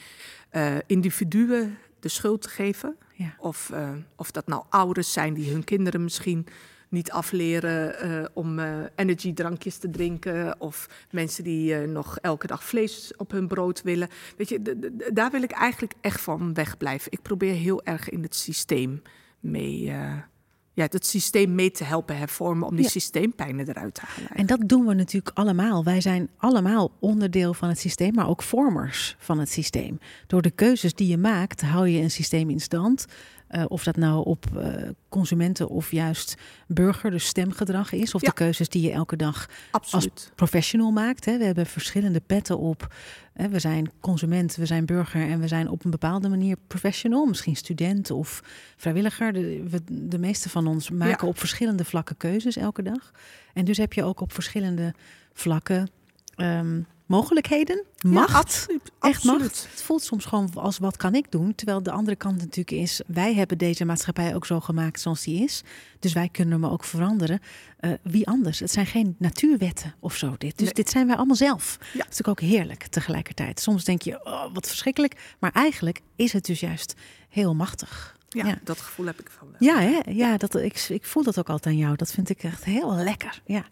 [0.52, 2.96] uh, individuen de schuld te geven.
[3.14, 3.34] Ja.
[3.38, 6.46] Of, uh, of dat nou ouders zijn die hun kinderen misschien
[6.92, 8.66] niet afleren uh, om uh,
[8.96, 10.60] energiedrankjes te drinken.
[10.60, 14.08] Of mensen die uh, nog elke dag vlees op hun brood willen.
[14.36, 17.12] Weet je, daar wil ik eigenlijk echt van wegblijven.
[17.12, 19.02] Ik probeer heel erg in het systeem
[19.40, 19.82] mee.
[19.82, 20.28] ja,
[20.74, 22.90] het systeem mee te helpen hervormen om die ja.
[22.90, 24.30] systeempijnen eruit te halen.
[24.30, 25.84] En dat doen we natuurlijk allemaal.
[25.84, 29.98] Wij zijn allemaal onderdeel van het systeem, maar ook vormers van het systeem.
[30.26, 33.06] Door de keuzes die je maakt, hou je een systeem in stand.
[33.54, 36.34] Uh, of dat nou op uh, consumenten of juist
[36.66, 38.14] burger, dus stemgedrag is.
[38.14, 38.28] Of ja.
[38.28, 40.10] de keuzes die je elke dag Absoluut.
[40.10, 41.24] als professional maakt.
[41.24, 41.38] Hè.
[41.38, 42.94] We hebben verschillende petten op.
[43.32, 43.48] Hè.
[43.48, 47.26] We zijn consument, we zijn burger en we zijn op een bepaalde manier professional.
[47.26, 48.42] Misschien student of
[48.76, 49.32] vrijwilliger.
[49.32, 51.28] De, we, de meeste van ons maken ja.
[51.28, 53.10] op verschillende vlakken keuzes elke dag.
[53.54, 54.94] En dus heb je ook op verschillende
[55.32, 55.90] vlakken
[56.36, 59.40] um, mogelijkheden, macht, ja, echt absoluut.
[59.40, 59.68] macht.
[59.70, 63.00] Het voelt soms gewoon als wat kan ik doen, terwijl de andere kant natuurlijk is,
[63.06, 65.62] wij hebben deze maatschappij ook zo gemaakt zoals die is,
[65.98, 67.40] dus wij kunnen hem ook veranderen.
[67.80, 68.60] Uh, wie anders?
[68.60, 70.74] Het zijn geen natuurwetten of zo dit, dus nee.
[70.74, 71.76] dit zijn wij allemaal zelf.
[71.80, 71.86] Ja.
[71.86, 73.60] Dat is natuurlijk ook heerlijk tegelijkertijd.
[73.60, 76.94] Soms denk je, oh, wat verschrikkelijk, maar eigenlijk is het dus juist
[77.28, 78.16] heel machtig.
[78.32, 79.68] Ja, ja, dat gevoel heb ik van wel.
[79.68, 80.10] Ja, hè?
[80.10, 81.96] ja dat, ik, ik voel dat ook altijd aan jou.
[81.96, 83.40] Dat vind ik echt heel lekker.
[83.44, 83.64] Ja.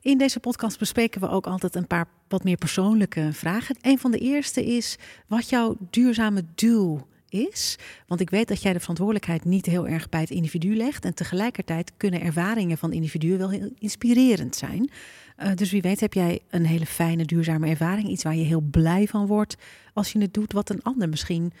[0.00, 3.76] In deze podcast bespreken we ook altijd een paar wat meer persoonlijke vragen.
[3.80, 7.78] Een van de eerste is wat jouw duurzame doel is.
[8.06, 11.04] Want ik weet dat jij de verantwoordelijkheid niet heel erg bij het individu legt.
[11.04, 14.90] En tegelijkertijd kunnen ervaringen van individuen wel heel inspirerend zijn.
[15.38, 18.08] Uh, dus wie weet heb jij een hele fijne duurzame ervaring.
[18.08, 19.56] Iets waar je heel blij van wordt
[19.92, 20.52] als je het doet.
[20.52, 21.52] Wat een ander misschien...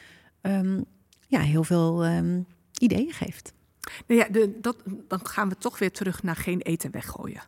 [0.42, 0.84] Um,
[1.32, 2.46] ja, heel veel um,
[2.78, 3.52] ideeën geeft.
[4.06, 4.76] Nou ja, de, dat,
[5.08, 7.42] dan gaan we toch weer terug naar geen eten weggooien.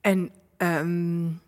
[0.00, 1.40] En um,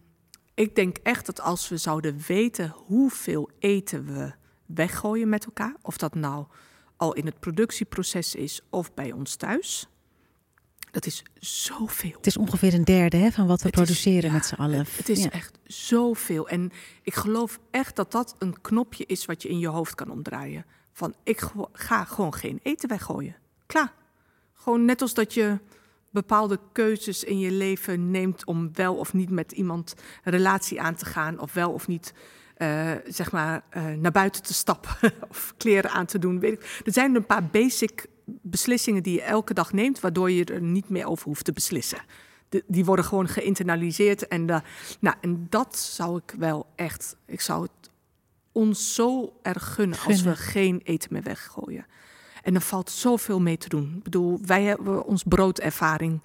[0.54, 4.32] ik denk echt dat als we zouden weten hoeveel eten we
[4.66, 6.46] weggooien met elkaar, of dat nou
[6.96, 9.88] al in het productieproces is of bij ons thuis,
[10.90, 12.16] dat is zoveel.
[12.16, 14.78] Het is ongeveer een derde hè, van wat we het produceren is, met z'n allen.
[14.78, 15.30] Het, het is ja.
[15.30, 16.48] echt zoveel.
[16.48, 20.10] En ik geloof echt dat dat een knopje is wat je in je hoofd kan
[20.10, 20.64] omdraaien.
[20.92, 23.36] Van ik ga gewoon geen eten weggooien.
[23.66, 23.92] Klaar.
[24.54, 25.58] Gewoon net als dat je
[26.10, 30.94] bepaalde keuzes in je leven neemt om wel of niet met iemand een relatie aan
[30.94, 31.38] te gaan.
[31.38, 32.12] Of wel of niet
[32.58, 36.40] uh, zeg maar uh, naar buiten te stappen of kleren aan te doen.
[36.40, 36.80] Weet ik.
[36.84, 40.88] Er zijn een paar basic beslissingen die je elke dag neemt, waardoor je er niet
[40.88, 41.98] meer over hoeft te beslissen.
[42.66, 44.28] Die worden gewoon geïnternaliseerd.
[44.28, 44.62] En, de,
[45.00, 47.16] nou, en dat zou ik wel echt.
[47.26, 47.89] Ik zou het
[48.60, 51.86] ons zo erg gunnen, gunnen als we geen eten meer weggooien.
[52.42, 53.94] En er valt zoveel mee te doen.
[53.96, 56.22] Ik bedoel, wij hebben ons broodervaring.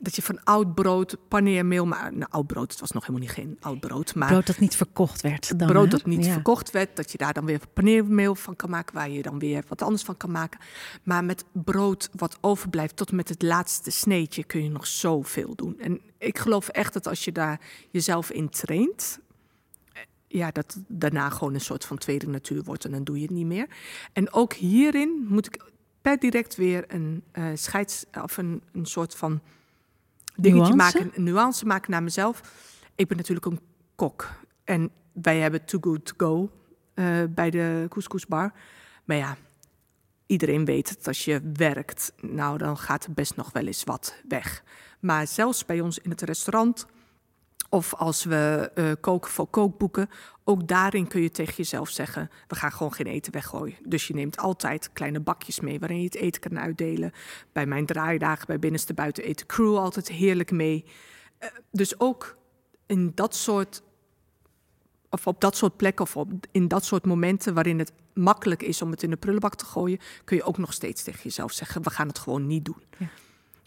[0.00, 3.36] Dat je van oud brood, paneermeel, maar nou, oud brood, het was nog helemaal niet
[3.36, 4.14] geen oud brood.
[4.14, 5.58] Maar brood dat niet verkocht werd.
[5.58, 5.90] Dan, brood hè?
[5.90, 6.32] dat niet ja.
[6.32, 9.64] verkocht werd, dat je daar dan weer paneermeel van kan maken, waar je dan weer
[9.68, 10.60] wat anders van kan maken.
[11.02, 15.80] Maar met brood wat overblijft tot met het laatste sneetje kun je nog zoveel doen.
[15.80, 17.60] En ik geloof echt dat als je daar
[17.90, 19.18] jezelf in traint,
[20.36, 23.30] ja, dat daarna gewoon een soort van tweede natuur wordt en dan doe je het
[23.30, 23.66] niet meer.
[24.12, 25.64] En ook hierin moet ik
[26.00, 29.40] per direct weer een uh, scheids of een, een soort van
[30.34, 30.98] dingetje Nuance?
[30.98, 32.40] maken, een nuance maken naar mezelf.
[32.94, 33.60] Ik ben natuurlijk een
[33.94, 34.28] kok
[34.64, 36.50] en wij hebben Too Good To Go
[36.94, 38.52] uh, bij de couscousbar.
[39.04, 39.36] Maar ja,
[40.26, 44.14] iedereen weet dat als je werkt, nou dan gaat er best nog wel eens wat
[44.28, 44.62] weg.
[45.00, 46.86] Maar zelfs bij ons in het restaurant
[47.76, 50.08] of als we uh, koken voor kookboeken,
[50.44, 53.76] ook daarin kun je tegen jezelf zeggen: we gaan gewoon geen eten weggooien.
[53.82, 57.12] Dus je neemt altijd kleine bakjes mee waarin je het eten kan uitdelen.
[57.52, 60.84] Bij mijn draaidagen bij binnenste buiten eten crew altijd heerlijk mee.
[61.40, 62.36] Uh, dus ook
[62.86, 63.82] in dat soort
[65.10, 66.16] of op dat soort plekken of
[66.50, 69.98] in dat soort momenten waarin het makkelijk is om het in de prullenbak te gooien,
[70.24, 72.82] kun je ook nog steeds tegen jezelf zeggen: we gaan het gewoon niet doen.
[72.98, 73.06] Ja.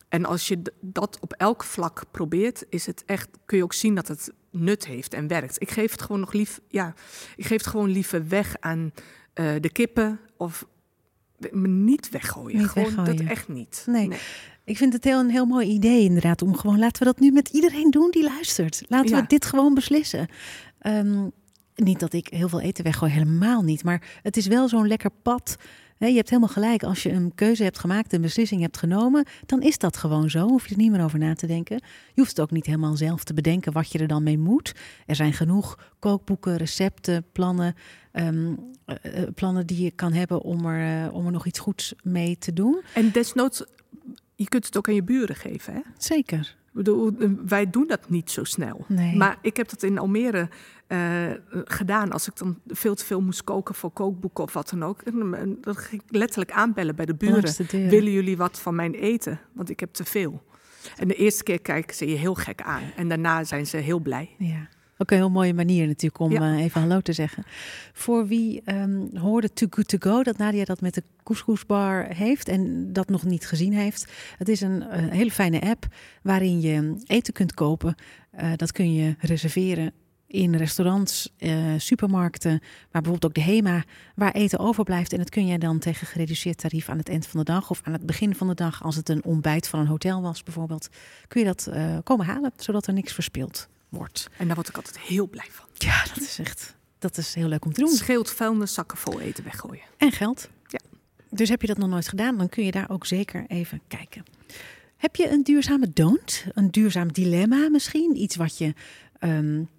[0.10, 3.96] En als je dat op elk vlak probeert, is het echt, kun je ook zien
[3.96, 5.62] dat het nut heeft en werkt.
[5.62, 6.94] Ik geef het gewoon nog lief, ja,
[7.36, 8.92] ik geef het gewoon liever weg aan
[9.36, 10.66] uh, de kippen of
[11.52, 12.58] me niet weggooien.
[12.58, 13.16] Niet gewoon weggooien.
[13.18, 13.84] dat echt niet.
[13.86, 14.08] Nee.
[14.08, 14.20] nee.
[14.64, 17.32] Ik vind het heel een heel mooi idee inderdaad om gewoon laten we dat nu
[17.32, 18.84] met iedereen doen die luistert.
[18.88, 19.22] Laten ja.
[19.22, 20.28] we dit gewoon beslissen.
[20.82, 21.32] Um,
[21.76, 23.84] niet dat ik heel veel eten weggooi, helemaal niet.
[23.84, 25.56] Maar het is wel zo'n lekker pad
[26.08, 26.84] je hebt helemaal gelijk.
[26.84, 30.48] Als je een keuze hebt gemaakt, een beslissing hebt genomen, dan is dat gewoon zo.
[30.48, 31.76] Hoef je er niet meer over na te denken.
[32.14, 34.74] Je hoeft het ook niet helemaal zelf te bedenken wat je er dan mee moet.
[35.06, 37.76] Er zijn genoeg kookboeken, recepten, plannen,
[38.12, 38.54] ehm,
[38.86, 41.94] eh, eh, plannen die je kan hebben om er, uh, om er nog iets goeds
[42.04, 42.82] mee te doen.
[42.94, 43.64] En desnoods,
[44.36, 45.82] je kunt het ook aan je buren geven, hè?
[45.98, 46.58] Zeker.
[47.46, 48.86] Wij doen dat niet zo snel.
[48.88, 49.16] Nee.
[49.16, 50.50] Maar ik heb dat in Almere
[50.88, 51.00] uh,
[51.52, 55.02] gedaan als ik dan veel te veel moest koken voor kookboeken of wat dan ook.
[55.02, 57.54] En dan ging ik letterlijk aanbellen bij de buren.
[57.90, 59.40] Willen jullie wat van mijn eten?
[59.54, 60.44] Want ik heb te veel.
[60.98, 62.84] En de eerste keer kijken ze je heel gek aan.
[62.96, 64.36] En daarna zijn ze heel blij.
[64.38, 64.68] Ja.
[65.02, 66.54] Ook een heel mooie manier natuurlijk om ja.
[66.54, 67.44] uh, even hallo te zeggen.
[67.94, 72.48] Voor wie um, hoorde Too Good To Go, dat Nadia dat met de couscousbar heeft
[72.48, 74.12] en dat nog niet gezien heeft.
[74.38, 75.88] Het is een, een hele fijne app
[76.22, 77.96] waarin je eten kunt kopen.
[78.40, 79.92] Uh, dat kun je reserveren
[80.28, 81.34] in restaurants,
[81.78, 82.60] supermarkten,
[82.92, 83.84] maar bijvoorbeeld ook de HEMA,
[84.16, 85.12] waar eten overblijft.
[85.12, 87.82] En dat kun jij dan tegen gereduceerd tarief aan het eind van de dag of
[87.84, 90.90] aan het begin van de dag, als het een ontbijt van een hotel was bijvoorbeeld,
[91.28, 91.70] kun je dat
[92.04, 94.30] komen halen, zodat er niks verspild wordt.
[94.38, 95.66] En daar word ik altijd heel blij van.
[95.74, 97.90] Ja, dat is echt, dat is heel leuk om te doen.
[97.90, 99.84] Het scheelt vuilniszakken vol eten weggooien.
[99.98, 100.50] En geld.
[100.68, 100.80] Ja.
[101.30, 104.24] Dus heb je dat nog nooit gedaan, dan kun je daar ook zeker even kijken.
[104.98, 106.46] Heb je een duurzame don't?
[106.54, 108.16] Een duurzaam dilemma misschien?
[108.16, 108.74] Iets wat je
[109.20, 109.70] um,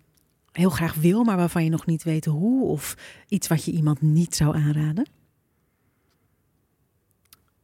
[0.53, 2.65] heel graag wil, maar waarvan je nog niet weet hoe?
[2.65, 2.97] Of
[3.29, 5.09] iets wat je iemand niet zou aanraden?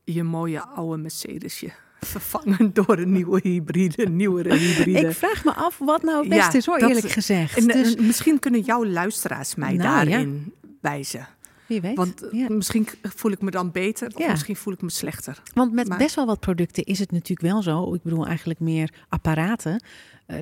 [0.04, 1.72] Je mooie oude Mercedesje
[2.06, 5.08] vervangen door een nieuwe hybride, een nieuwere hybride.
[5.08, 7.58] Ik vraag me af wat nou het beste ja, is hoor, dat, eerlijk gezegd.
[7.58, 7.96] En, dus...
[7.96, 10.68] Misschien kunnen jouw luisteraars mij nou, daarin ja.
[10.80, 11.28] wijzen.
[11.66, 11.96] Wie weet.
[11.96, 12.46] Want ja.
[12.48, 15.42] misschien voel ik me dan beter, of misschien voel ik me slechter.
[15.54, 15.98] Want met maar...
[15.98, 17.94] best wel wat producten is het natuurlijk wel zo.
[17.94, 19.82] Ik bedoel eigenlijk meer apparaten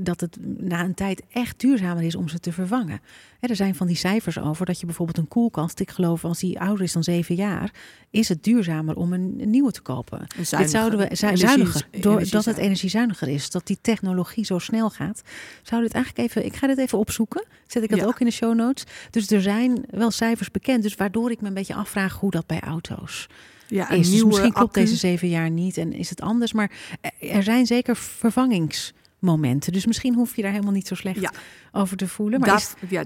[0.03, 3.01] dat het na een tijd echt duurzamer is om ze te vervangen.
[3.41, 6.61] er zijn van die cijfers over dat je bijvoorbeeld een koelkast, ik geloof als die
[6.61, 7.73] ouder is dan zeven jaar,
[8.11, 10.27] is het duurzamer om een, nieuwe te kopen.
[10.27, 15.23] Zuiniger, Dit zouden we zuiniger, doordat het energiezuiniger is, dat die technologie zo snel gaat.
[15.63, 18.05] Zouden het eigenlijk even, ik ga dit even opzoeken, zet ik dat ja.
[18.05, 18.85] ook in de show notes.
[19.11, 22.47] Dus er zijn wel cijfers bekend, dus waardoor ik me een beetje afvraag hoe dat
[22.47, 23.29] bij auto's.
[23.67, 24.11] Ja, is.
[24.11, 24.81] Dus misschien klopt accu.
[24.81, 26.71] deze zeven jaar niet en is het anders, maar
[27.19, 28.93] er zijn zeker vervangings
[29.25, 29.73] momenten.
[29.73, 31.33] Dus misschien hoef je daar helemaal niet zo slecht ja.
[31.73, 32.41] over te voelen.
[32.41, 32.91] Maar dat, is...
[32.91, 33.05] ja,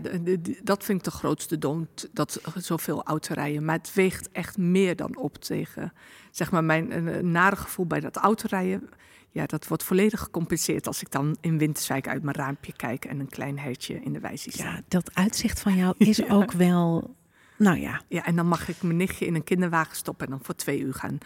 [0.62, 3.64] dat vind ik de grootste don't, dat zoveel autorijden.
[3.64, 5.92] Maar het weegt echt meer dan op tegen
[6.30, 8.88] zeg maar, mijn een, nare gevoel bij dat autorijden.
[9.30, 13.20] Ja, dat wordt volledig gecompenseerd als ik dan in Winterswijk uit mijn raampje kijk en
[13.20, 16.26] een klein hertje in de wei zie Ja, dat uitzicht van jou is ja.
[16.28, 17.14] ook wel,
[17.56, 18.02] nou ja.
[18.08, 20.80] Ja, en dan mag ik mijn nichtje in een kinderwagen stoppen en dan voor twee
[20.80, 21.18] uur gaan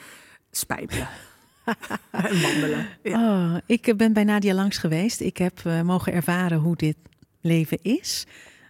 [0.51, 1.09] spijbelen.
[2.11, 2.87] en wandelen.
[3.03, 3.53] Ja.
[3.53, 5.21] Oh, ik ben bij Nadia langs geweest.
[5.21, 6.97] Ik heb uh, mogen ervaren hoe dit
[7.41, 8.27] leven is.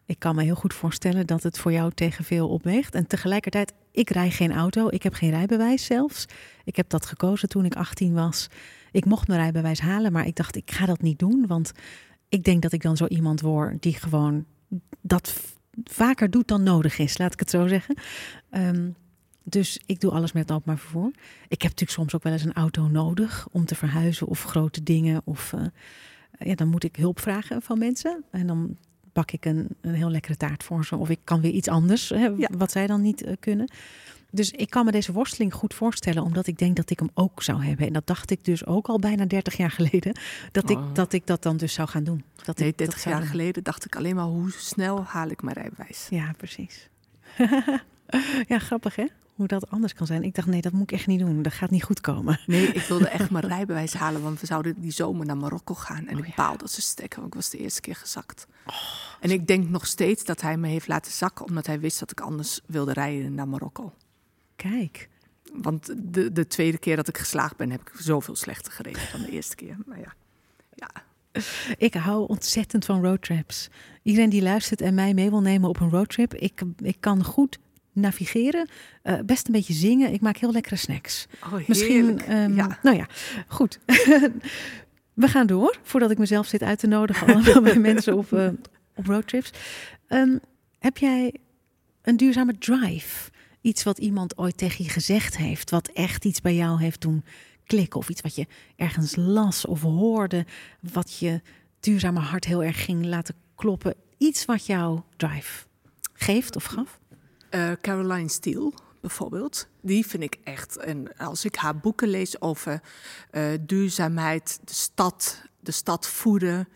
[0.06, 2.94] Ik kan me heel goed voorstellen dat het voor jou tegen veel opweegt.
[2.94, 4.88] En tegelijkertijd, ik rij geen auto.
[4.90, 6.26] Ik heb geen rijbewijs zelfs.
[6.64, 8.48] Ik heb dat gekozen toen ik 18 was.
[8.90, 11.44] Ik mocht mijn rijbewijs halen, maar ik dacht, ik ga dat niet doen.
[11.46, 11.72] Want
[12.28, 14.44] ik denk dat ik dan zo iemand word die gewoon
[15.00, 15.40] dat
[15.84, 17.18] vaker doet dan nodig is.
[17.18, 17.96] Laat ik het zo zeggen.
[18.50, 18.94] Um,
[19.44, 21.10] dus ik doe alles met openbaar vervoer.
[21.48, 24.82] Ik heb natuurlijk soms ook wel eens een auto nodig om te verhuizen of grote
[24.82, 25.22] dingen.
[25.24, 25.64] Of uh,
[26.38, 28.24] ja, dan moet ik hulp vragen van mensen.
[28.30, 28.76] En dan
[29.12, 30.96] bak ik een, een heel lekkere taart voor ze.
[30.96, 32.48] Of ik kan weer iets anders, hè, ja.
[32.56, 33.72] wat zij dan niet uh, kunnen.
[34.30, 37.42] Dus ik kan me deze worsteling goed voorstellen, omdat ik denk dat ik hem ook
[37.42, 37.86] zou hebben.
[37.86, 40.16] En dat dacht ik dus ook al bijna 30 jaar geleden,
[40.52, 40.70] dat, oh.
[40.70, 42.24] ik, dat ik dat dan dus zou gaan doen.
[42.44, 45.56] Dat nee, ik, 30 jaar geleden dacht ik alleen maar hoe snel haal ik mijn
[45.56, 46.06] rijbewijs.
[46.10, 46.88] Ja, precies.
[48.48, 49.06] ja, grappig hè?
[49.34, 50.22] Hoe dat anders kan zijn.
[50.22, 51.42] Ik dacht, nee, dat moet ik echt niet doen.
[51.42, 52.40] Dat gaat niet goed komen.
[52.46, 56.06] Nee, ik wilde echt mijn rijbewijs halen, want we zouden die zomer naar Marokko gaan.
[56.06, 58.46] En oh, ik baalde ze stekken, want ik was de eerste keer gezakt.
[58.66, 58.74] Oh,
[59.20, 62.10] en ik denk nog steeds dat hij me heeft laten zakken, omdat hij wist dat
[62.10, 63.92] ik anders wilde rijden naar Marokko.
[64.56, 65.08] Kijk.
[65.52, 69.20] Want de, de tweede keer dat ik geslaagd ben, heb ik zoveel slechter gereden dan
[69.20, 69.76] de eerste keer.
[69.86, 70.14] Maar ja,
[70.74, 70.90] ja.
[71.76, 73.68] Ik hou ontzettend van roadtrips.
[74.02, 77.58] Iedereen die luistert en mij mee wil nemen op een roadtrip, ik, ik kan goed
[77.92, 78.68] navigeren,
[79.04, 80.12] uh, best een beetje zingen.
[80.12, 81.26] Ik maak heel lekkere snacks.
[81.44, 82.78] Oh, Misschien, um, ja.
[82.82, 83.06] nou ja,
[83.48, 83.78] goed.
[85.12, 88.48] We gaan door, voordat ik mezelf zit uit te nodigen allemaal bij mensen op, uh,
[88.94, 89.50] op roadtrips.
[90.08, 90.40] Um,
[90.78, 91.34] heb jij
[92.02, 93.30] een duurzame drive?
[93.60, 97.24] Iets wat iemand ooit tegen je gezegd heeft, wat echt iets bij jou heeft doen
[97.64, 98.00] klikken.
[98.00, 100.46] Of iets wat je ergens las of hoorde,
[100.80, 101.40] wat je
[101.80, 103.94] duurzame hart heel erg ging laten kloppen.
[104.18, 105.66] Iets wat jou drive
[106.12, 107.00] geeft of gaf?
[107.54, 110.76] Uh, Caroline Steele bijvoorbeeld, die vind ik echt.
[110.76, 112.82] En als ik haar boeken lees over
[113.32, 116.68] uh, duurzaamheid, de stad, de stad voeden,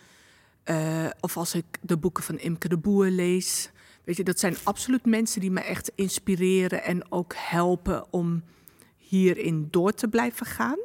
[0.65, 3.71] uh, of als ik de boeken van Imke de Boer lees,
[4.07, 8.43] Weet je, dat zijn absoluut mensen die me echt inspireren en ook helpen om
[8.97, 10.79] hierin door te blijven gaan.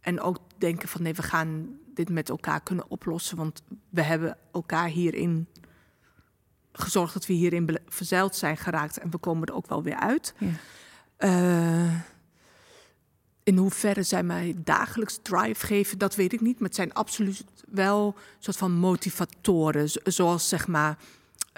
[0.00, 4.38] En ook denken van nee, we gaan dit met elkaar kunnen oplossen, want we hebben
[4.52, 5.46] elkaar hierin
[6.72, 10.34] gezorgd dat we hierin verzeild zijn geraakt en we komen er ook wel weer uit.
[10.38, 10.48] Ja.
[11.18, 11.94] Uh,
[13.42, 16.58] in hoeverre zij mij dagelijks drive geven, dat weet ik niet.
[16.58, 19.90] Maar het zijn absoluut wel een soort van motivatoren.
[20.04, 20.98] Zoals zeg maar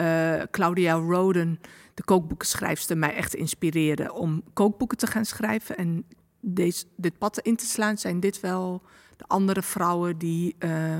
[0.00, 1.60] uh, Claudia Roden,
[1.94, 5.76] de kookboekenschrijfster, mij echt inspireerde om kookboeken te gaan schrijven.
[5.76, 6.04] En
[6.40, 8.82] deze, dit pad in te slaan, zijn dit wel
[9.16, 10.98] de andere vrouwen die, uh,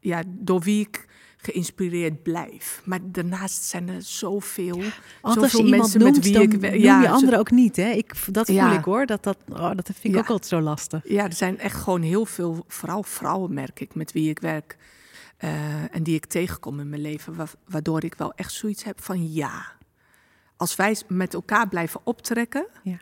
[0.00, 1.06] ja, door wie ik
[1.42, 2.82] geïnspireerd blijf.
[2.84, 4.82] Maar daarnaast zijn er zoveel,
[5.20, 6.76] Altijd zoveel mensen noemt, met wie ik...
[6.76, 7.90] Ja, je anderen ook niet, hè?
[7.90, 11.08] Ik, dat voel ik hoor, dat, dat, oh, dat vind ik ook altijd zo lastig.
[11.08, 14.76] Ja, er zijn echt gewoon heel veel, vooral vrouwen merk ik, met wie ik werk...
[15.44, 19.32] Uh, en die ik tegenkom in mijn leven, waardoor ik wel echt zoiets heb van
[19.32, 19.72] ja.
[20.56, 22.98] Als wij met elkaar blijven optrekken, ja.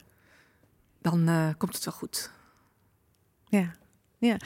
[1.02, 2.30] dan uh, komt het wel goed.
[3.44, 3.74] Ja,
[4.18, 4.36] ja.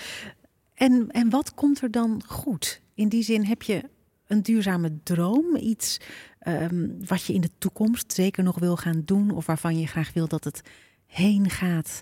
[0.75, 2.83] En, en wat komt er dan goed?
[2.95, 3.91] In die zin heb je
[4.27, 6.01] een duurzame droom, iets
[6.47, 10.13] um, wat je in de toekomst zeker nog wil gaan doen, of waarvan je graag
[10.13, 10.61] wil dat het
[11.07, 12.01] heen gaat.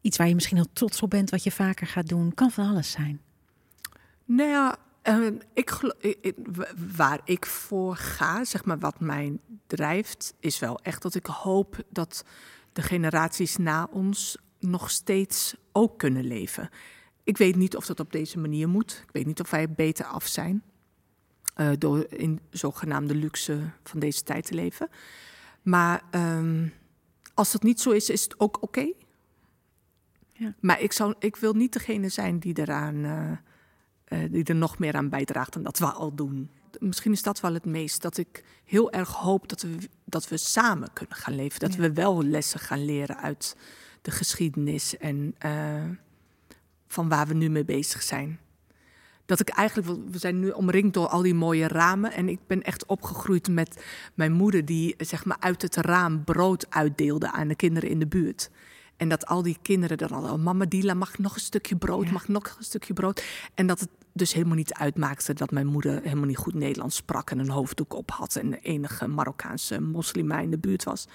[0.00, 2.34] Iets waar je misschien heel trots op bent, wat je vaker gaat doen.
[2.34, 3.20] Kan van alles zijn.
[4.24, 5.80] Nou ja, uh, ik,
[6.96, 11.82] waar ik voor ga, zeg maar wat mij drijft, is wel echt dat ik hoop
[11.88, 12.24] dat
[12.72, 16.68] de generaties na ons nog steeds ook kunnen leven.
[17.24, 19.00] Ik weet niet of dat op deze manier moet.
[19.02, 20.62] Ik weet niet of wij beter af zijn
[21.56, 24.88] uh, door in zogenaamde luxe van deze tijd te leven.
[25.62, 26.72] Maar um,
[27.34, 28.64] als dat niet zo is, is het ook oké.
[28.64, 28.94] Okay.
[30.32, 30.54] Ja.
[30.60, 33.30] Maar ik, zou, ik wil niet degene zijn die, eraan, uh,
[34.08, 36.50] uh, die er nog meer aan bijdraagt dan dat we al doen.
[36.78, 38.02] Misschien is dat wel het meest.
[38.02, 41.60] Dat ik heel erg hoop dat we, dat we samen kunnen gaan leven.
[41.60, 41.80] Dat ja.
[41.80, 43.56] we wel lessen gaan leren uit
[44.02, 44.96] de geschiedenis.
[44.96, 45.34] En
[46.92, 48.38] van waar we nu mee bezig zijn.
[49.26, 52.12] Dat ik eigenlijk, we zijn nu omringd door al die mooie ramen.
[52.12, 53.84] En ik ben echt opgegroeid met
[54.14, 58.06] mijn moeder, die zeg maar uit het raam brood uitdeelde aan de kinderen in de
[58.06, 58.50] buurt.
[58.96, 62.10] En dat al die kinderen dan al, oh, mama Dila mag nog een stukje brood,
[62.10, 63.24] mag nog een stukje brood.
[63.54, 67.30] En dat het dus helemaal niet uitmaakte dat mijn moeder helemaal niet goed Nederlands sprak
[67.30, 71.08] en een hoofddoek op had en de enige Marokkaanse moslima in de buurt was.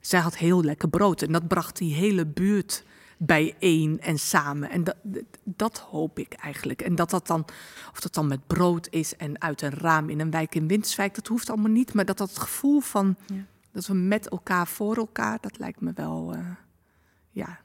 [0.00, 2.84] Zij had heel lekker brood en dat bracht die hele buurt
[3.26, 4.70] bijeen en samen.
[4.70, 4.96] En dat,
[5.44, 6.82] dat hoop ik eigenlijk.
[6.82, 7.44] En dat dat dan,
[7.92, 11.14] of dat dan met brood is en uit een raam in een wijk in Winterswijk,
[11.14, 11.94] dat hoeft allemaal niet.
[11.94, 13.16] Maar dat dat gevoel van
[13.72, 16.46] dat we met elkaar voor elkaar, dat lijkt me wel, uh,
[17.30, 17.60] ja,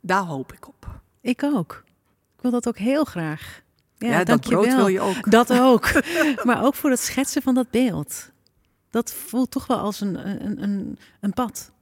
[0.00, 1.00] daar hoop ik op.
[1.20, 1.84] Ik ook.
[2.36, 3.62] Ik wil dat ook heel graag.
[3.98, 5.30] Ja, ja dat brood wil je ook.
[5.30, 5.92] Dat ook.
[6.44, 8.30] maar ook voor het schetsen van dat beeld.
[8.90, 11.72] Dat voelt toch wel als een, een, een, een pad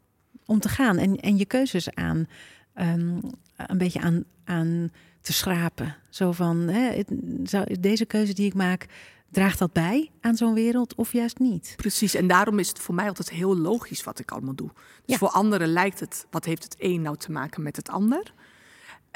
[0.47, 2.29] om te gaan en, en je keuzes aan
[2.75, 3.21] um,
[3.57, 5.97] een beetje aan, aan te schrapen.
[6.09, 7.03] Zo van, hè,
[7.43, 8.87] zou, deze keuze die ik maak,
[9.31, 11.73] draagt dat bij aan zo'n wereld of juist niet?
[11.77, 14.71] Precies, en daarom is het voor mij altijd heel logisch wat ik allemaal doe.
[15.05, 18.33] Dus voor anderen lijkt het, wat heeft het een nou te maken met het ander?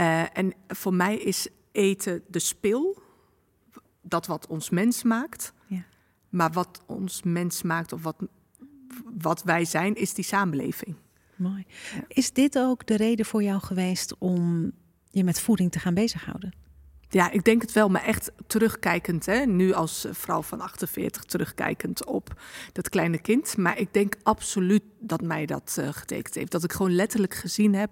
[0.00, 3.02] Uh, en voor mij is eten de spil,
[4.02, 5.52] dat wat ons mens maakt.
[5.66, 5.84] Ja.
[6.28, 8.16] Maar wat ons mens maakt of wat,
[9.18, 10.96] wat wij zijn, is die samenleving.
[11.39, 11.66] Mooi.
[12.09, 14.72] Is dit ook de reden voor jou geweest om
[15.11, 16.53] je met voeding te gaan bezighouden?
[17.11, 19.45] Ja, ik denk het wel, maar echt terugkijkend, hè?
[19.45, 22.41] nu als vrouw van 48, terugkijkend op
[22.72, 23.57] dat kleine kind.
[23.57, 26.51] Maar ik denk absoluut dat mij dat uh, getekend heeft.
[26.51, 27.91] Dat ik gewoon letterlijk gezien heb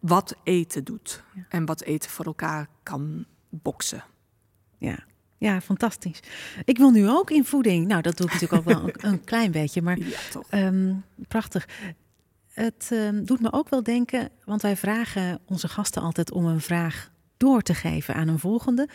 [0.00, 4.04] wat eten doet en wat eten voor elkaar kan boksen.
[4.78, 5.08] Ja.
[5.38, 6.20] Ja, fantastisch.
[6.64, 7.86] Ik wil nu ook in voeding.
[7.86, 10.46] Nou, dat doe ik natuurlijk ook wel een, klein beetje, maar ja, toch.
[10.50, 11.68] Um, prachtig.
[12.50, 16.60] Het uh, doet me ook wel denken, want wij vragen onze gasten altijd om een
[16.60, 18.88] vraag door te geven aan een volgende.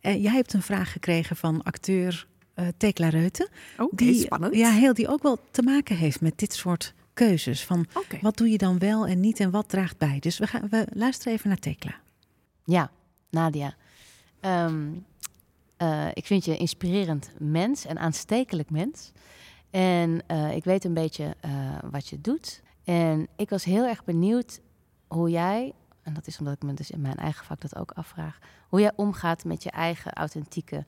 [0.00, 3.48] Uh, jij hebt een vraag gekregen van acteur uh, Tekla Reuten.
[3.78, 4.54] Oké, die, spannend.
[4.54, 7.64] Ja, heel, die ook wel te maken heeft met dit soort keuzes.
[7.64, 8.18] Van okay.
[8.22, 10.18] wat doe je dan wel en niet en wat draagt bij.
[10.18, 11.94] Dus we, gaan, we luisteren even naar Tekla.
[12.64, 12.90] Ja,
[13.30, 13.74] Nadia.
[14.40, 15.04] Um,
[15.82, 19.12] uh, ik vind je een inspirerend mens, een aanstekelijk mens.
[19.70, 22.62] En uh, ik weet een beetje uh, wat je doet.
[22.86, 24.60] En ik was heel erg benieuwd
[25.06, 25.72] hoe jij,
[26.02, 28.80] en dat is omdat ik me dus in mijn eigen vak dat ook afvraag, hoe
[28.80, 30.86] jij omgaat met je eigen authentieke,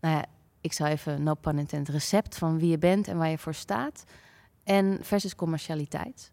[0.00, 0.24] nou ja,
[0.60, 3.54] ik zou even, no pun intended, recept van wie je bent en waar je voor
[3.54, 4.04] staat.
[4.62, 6.32] En versus commercialiteit.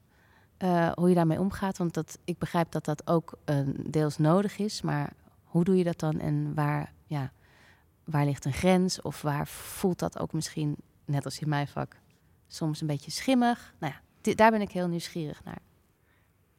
[0.60, 4.58] Uh, hoe je daarmee omgaat, want dat, ik begrijp dat dat ook uh, deels nodig
[4.58, 7.32] is, maar hoe doe je dat dan en waar, ja,
[8.04, 10.76] waar ligt een grens of waar voelt dat ook misschien,
[11.06, 12.00] net als in mijn vak,
[12.48, 13.74] soms een beetje schimmig.
[13.80, 15.60] Nou ja, daar ben ik heel nieuwsgierig naar.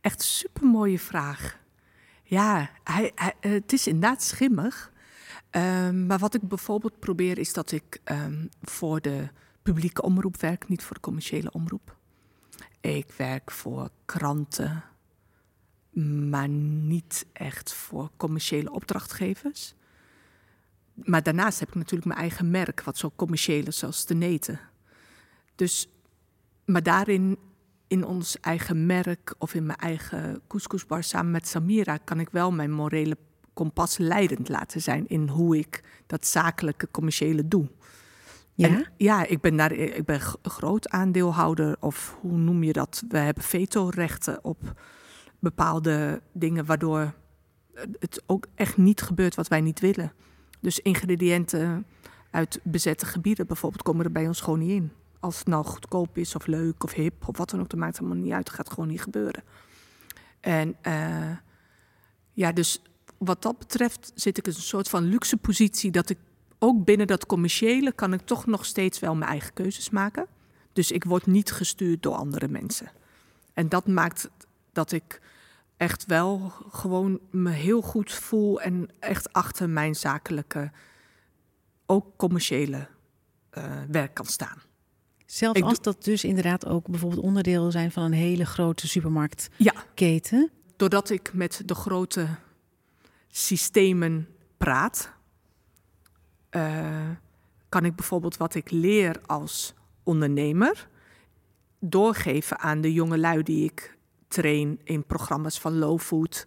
[0.01, 1.61] Echt super mooie vraag.
[2.23, 4.93] Ja, hij, hij, het is inderdaad schimmig.
[5.51, 9.29] Ehm, maar wat ik bijvoorbeeld probeer is dat ik ehm, voor de
[9.63, 11.97] publieke omroep werk, niet voor de commerciële omroep.
[12.81, 14.85] Ik werk voor kranten,
[16.31, 19.75] maar niet echt voor commerciële opdrachtgevers.
[20.95, 24.61] Maar daarnaast heb ik natuurlijk mijn eigen merk, wat zo commercieel is zoals de neten.
[25.55, 25.89] Dus,
[26.65, 27.39] maar daarin,
[27.93, 32.53] in ons eigen merk of in mijn eigen couscousbar samen met Samira, kan ik wel
[32.53, 33.17] mijn morele
[33.53, 37.69] kompas leidend laten zijn in hoe ik dat zakelijke commerciële doe.
[38.55, 38.83] Ja?
[38.97, 43.05] ja, ik ben daar ik ben groot aandeelhouder of hoe noem je dat?
[43.09, 44.83] We hebben vetorechten op
[45.39, 47.15] bepaalde dingen waardoor
[47.99, 50.13] het ook echt niet gebeurt wat wij niet willen.
[50.61, 51.87] Dus ingrediënten
[52.31, 54.93] uit bezette gebieden bijvoorbeeld komen er bij ons gewoon niet in.
[55.23, 57.99] Als het nou goedkoop is of leuk of hip of wat dan ook, dat maakt
[57.99, 58.47] helemaal niet uit.
[58.47, 59.43] Het gaat gewoon niet gebeuren.
[60.41, 61.37] En uh,
[62.33, 62.83] ja, dus
[63.19, 66.19] wat dat betreft zit ik in een soort van luxe positie dat ik
[66.59, 70.27] ook binnen dat commerciële kan ik toch nog steeds wel mijn eigen keuzes maken.
[70.73, 72.91] Dus ik word niet gestuurd door andere mensen.
[73.55, 74.31] En dat maakt
[74.73, 75.21] dat ik
[75.77, 80.71] echt wel gewoon me heel goed voel en echt achter mijn zakelijke,
[81.87, 82.89] ook commerciële
[83.59, 84.63] uh, werk kan staan.
[85.33, 90.39] Zelfs als dat dus inderdaad ook bijvoorbeeld onderdeel zijn van een hele grote supermarktketen.
[90.39, 92.27] Ja, doordat ik met de grote
[93.29, 95.13] systemen praat,
[96.51, 97.09] uh,
[97.69, 100.89] kan ik bijvoorbeeld wat ik leer als ondernemer
[101.79, 103.97] doorgeven aan de jonge lui die ik
[104.29, 106.47] train in programma's van Low Food.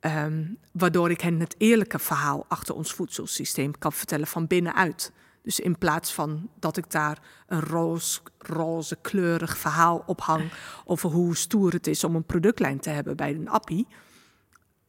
[0.00, 5.12] Um, waardoor ik hen het eerlijke verhaal achter ons voedselsysteem kan vertellen van binnenuit.
[5.44, 10.52] Dus in plaats van dat ik daar een roze, roze kleurig verhaal op hang
[10.84, 13.86] over hoe stoer het is om een productlijn te hebben bij een appie,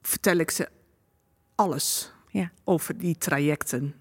[0.02, 0.70] vertel ik ze
[1.56, 2.52] alles ja.
[2.64, 3.96] over die trajecten.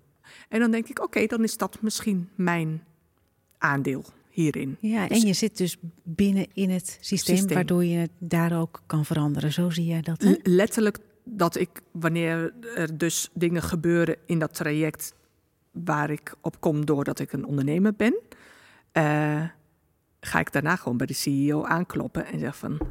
[0.48, 2.84] En dan denk ik, oké, dan is dat misschien mijn
[3.58, 4.76] aandeel hierin.
[4.80, 8.82] Ja, en dus je zit dus binnen in het systeem, waardoor je het daar ook
[8.86, 9.52] kan veranderen.
[9.52, 10.22] Zo zie jij dat?
[10.22, 10.34] Hè?
[10.42, 15.14] Letterlijk dat ik, wanneer er dus dingen gebeuren in dat traject
[15.84, 18.14] waar ik op kom doordat ik een ondernemer ben,
[18.92, 19.42] uh,
[20.20, 22.88] ga ik daarna gewoon bij de CEO aankloppen en zeggen van,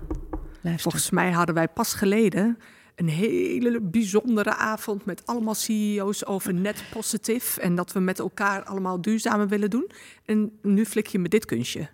[0.62, 0.82] Luister.
[0.82, 2.58] volgens mij hadden wij pas geleden
[2.96, 7.58] een hele bijzondere avond met allemaal CEO's over net positief.
[7.58, 9.92] En dat we met elkaar allemaal duurzamer willen doen.
[10.26, 11.90] En nu flik je me dit kunstje.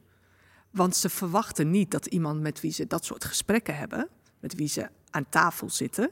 [0.72, 4.08] Want ze verwachten niet dat iemand met wie ze dat soort gesprekken hebben,
[4.40, 6.10] met wie ze aan tafel zitten,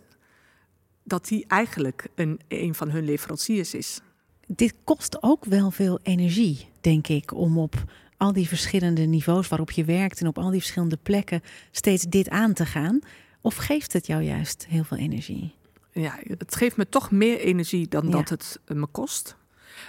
[1.04, 4.02] dat die eigenlijk een, een van hun leveranciers is.
[4.48, 7.76] Dit kost ook wel veel energie, denk ik, om op
[8.18, 11.42] al die verschillende niveaus waarop je werkt en op al die verschillende plekken
[11.72, 13.00] steeds dit aan te gaan.
[13.42, 15.54] Of geeft het jou juist heel veel energie?
[15.92, 19.36] Ja, het geeft me toch meer energie dan dat het me kost.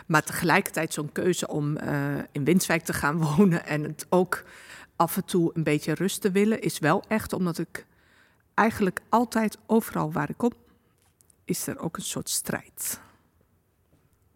[0.06, 4.44] Maar tegelijkertijd zo'n keuze om uh, in Winswijk te gaan wonen en het ook
[4.96, 7.86] af en toe een beetje rust te willen, is wel echt omdat ik
[8.54, 10.52] eigenlijk altijd overal waar ik kom,
[11.44, 13.00] is er ook een soort strijd.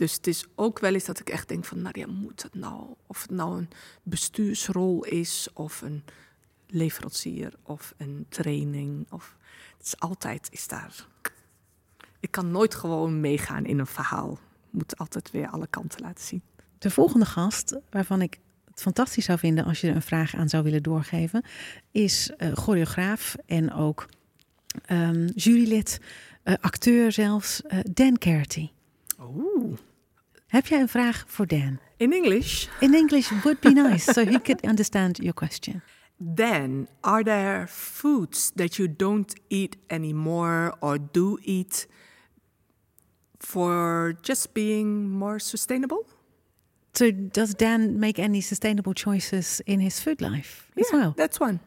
[0.02, 2.54] Dus het is ook wel eens dat ik echt denk van, nou ja, moet het
[2.54, 2.94] nou?
[3.06, 3.68] Of het nou een
[4.02, 6.04] bestuursrol is of een
[6.66, 9.06] leverancier of een training.
[9.10, 9.36] Of,
[9.78, 11.06] het is altijd is daar.
[12.20, 14.32] Ik kan nooit gewoon meegaan in een verhaal.
[14.32, 14.38] Ik
[14.70, 16.42] moet altijd weer alle kanten laten zien.
[16.78, 20.48] De volgende gast, waarvan ik het fantastisch zou vinden als je er een vraag aan
[20.48, 21.44] zou willen doorgeven,
[21.90, 24.06] is uh, choreograaf en ook
[24.90, 26.00] um, jurylid,
[26.44, 28.70] uh, acteur zelfs, uh, Dan Carty.
[29.20, 29.78] Oeh.
[30.52, 31.78] Heb jij een vraag voor Dan?
[31.96, 32.66] In English?
[32.80, 35.82] In English would be nice, so he could understand your question.
[36.34, 41.88] Then, are there foods that you don't eat anymore or do eat
[43.38, 46.06] for just being more sustainable?
[46.92, 51.12] So, does Dan make any sustainable choices in his food life as well?
[51.16, 51.58] That's one.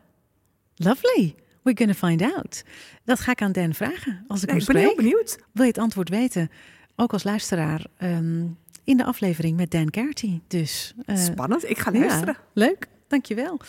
[0.76, 1.36] Lovely.
[1.62, 2.64] We're going to find out.
[3.04, 5.38] Dat ga ik aan Dan vragen als ik nee, Ik ben heel benieuwd.
[5.52, 6.50] Wil je het antwoord weten?
[6.96, 10.42] Ook als luisteraar um, in de aflevering met Dan Gertie.
[10.48, 11.70] Dus, uh, Spannend.
[11.70, 12.34] Ik ga luisteren.
[12.34, 12.88] Ja, leuk.
[13.08, 13.60] Dankjewel.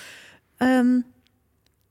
[0.59, 1.05] Um,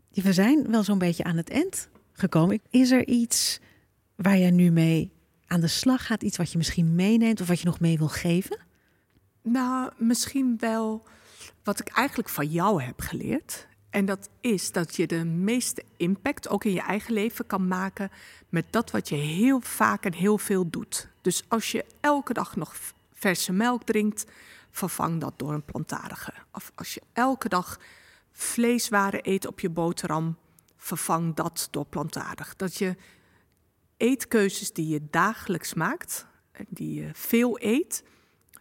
[0.09, 2.61] we zijn wel zo'n beetje aan het eind gekomen.
[2.69, 3.59] Is er iets
[4.15, 5.11] waar je nu mee
[5.47, 6.23] aan de slag gaat?
[6.23, 8.57] Iets wat je misschien meeneemt of wat je nog mee wil geven?
[9.41, 11.03] Nou, misschien wel
[11.63, 13.67] wat ik eigenlijk van jou heb geleerd.
[13.89, 18.09] En dat is dat je de meeste impact ook in je eigen leven kan maken
[18.49, 21.09] met dat wat je heel vaak en heel veel doet.
[21.21, 22.75] Dus als je elke dag nog
[23.15, 24.25] verse melk drinkt,
[24.71, 26.33] vervang dat door een plantaardige.
[26.51, 27.79] Of als je elke dag
[28.31, 30.37] vleeswaren eet op je boterham,
[30.77, 32.55] vervang dat door plantaardig.
[32.55, 32.95] Dat je
[33.97, 36.25] eetkeuzes die je dagelijks maakt,
[36.69, 38.03] die je veel eet,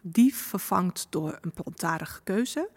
[0.01, 2.69] die vervangt door een plantaardige keuze.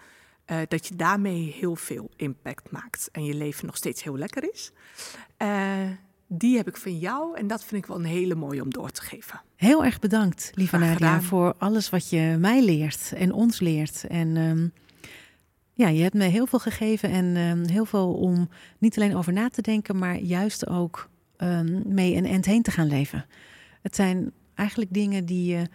[0.46, 4.52] Uh, dat je daarmee heel veel impact maakt en je leven nog steeds heel lekker
[4.52, 4.72] is.
[5.38, 5.90] Uh,
[6.28, 8.90] die heb ik van jou en dat vind ik wel een hele mooie om door
[8.90, 9.40] te geven.
[9.56, 14.06] Heel erg bedankt, lieve Nadia, voor alles wat je mij leert en ons leert.
[14.06, 14.72] En um,
[15.72, 18.48] ja, je hebt me heel veel gegeven en um, heel veel om
[18.78, 22.70] niet alleen over na te denken, maar juist ook um, mee een end heen te
[22.70, 23.26] gaan leven.
[23.82, 25.68] Het zijn eigenlijk dingen die je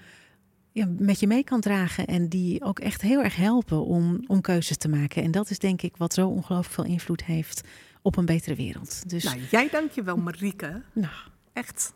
[0.72, 4.42] ja, met je mee kan dragen en die ook echt heel erg helpen om, om
[4.42, 5.24] keuzes te maken.
[5.24, 7.68] En dat is denk ik wat zo ongelooflijk veel invloed heeft
[8.04, 9.10] op een betere wereld.
[9.10, 9.24] Dus...
[9.24, 10.82] Nou, jij dank je wel, Marieke.
[10.94, 11.14] Nou.
[11.54, 11.94] Echt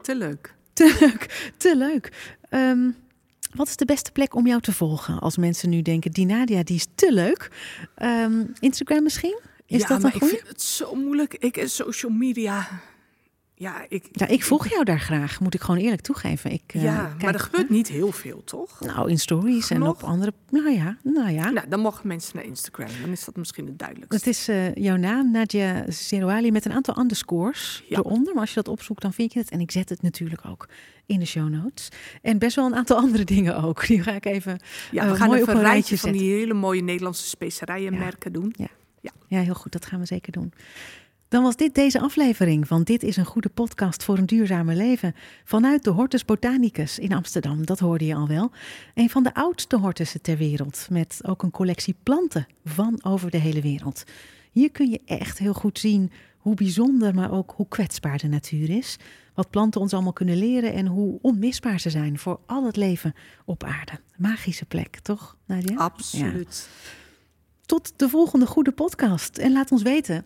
[0.00, 0.54] te leuk.
[0.72, 2.36] Te leuk, te leuk.
[2.50, 2.96] Um,
[3.54, 6.62] wat is de beste plek om jou te volgen als mensen nu denken, die Nadia
[6.62, 7.50] die is te leuk?
[8.02, 9.40] Um, Instagram misschien?
[9.66, 11.34] Is ja, dat maar ik vind het zo moeilijk.
[11.34, 12.68] Ik en social media
[13.58, 16.52] ja, ik, ja, ik volg jou daar graag, moet ik gewoon eerlijk toegeven.
[16.52, 18.80] Ik, uh, ja, maar er gebeurt niet heel veel, toch?
[18.80, 20.32] Nou, in stories en op andere...
[20.50, 21.50] Nou ja, nou ja.
[21.50, 22.88] Nou, dan mogen mensen naar Instagram.
[23.00, 24.16] Dan is dat misschien het duidelijkste.
[24.16, 27.98] Het is uh, jouw naam, Nadia Zerouali, met een aantal underscores ja.
[27.98, 28.32] eronder.
[28.32, 29.50] Maar als je dat opzoekt, dan vind je het.
[29.50, 30.68] En ik zet het natuurlijk ook
[31.06, 31.88] in de show notes.
[32.22, 33.86] En best wel een aantal andere dingen ook.
[33.86, 36.82] Die ga ik even Ja, we uh, gaan even een rijtje van die hele mooie
[36.82, 38.40] Nederlandse specerijenmerken ja.
[38.40, 38.54] doen.
[38.56, 38.68] Ja.
[39.00, 39.10] Ja.
[39.26, 39.72] ja, heel goed.
[39.72, 40.52] Dat gaan we zeker doen.
[41.28, 45.14] Dan was dit deze aflevering van Dit is een goede podcast voor een duurzamer leven.
[45.44, 48.50] Vanuit de Hortus Botanicus in Amsterdam, dat hoorde je al wel.
[48.94, 53.38] Een van de oudste hortussen ter wereld, met ook een collectie planten van over de
[53.38, 54.04] hele wereld.
[54.50, 58.70] Hier kun je echt heel goed zien hoe bijzonder, maar ook hoe kwetsbaar de natuur
[58.70, 58.96] is.
[59.34, 63.14] Wat planten ons allemaal kunnen leren en hoe onmisbaar ze zijn voor al het leven
[63.44, 64.00] op aarde.
[64.16, 65.76] Magische plek, toch, Nadia?
[65.76, 66.68] Absoluut.
[66.70, 66.96] Ja.
[67.66, 69.38] Tot de volgende goede podcast.
[69.38, 70.24] En laat ons weten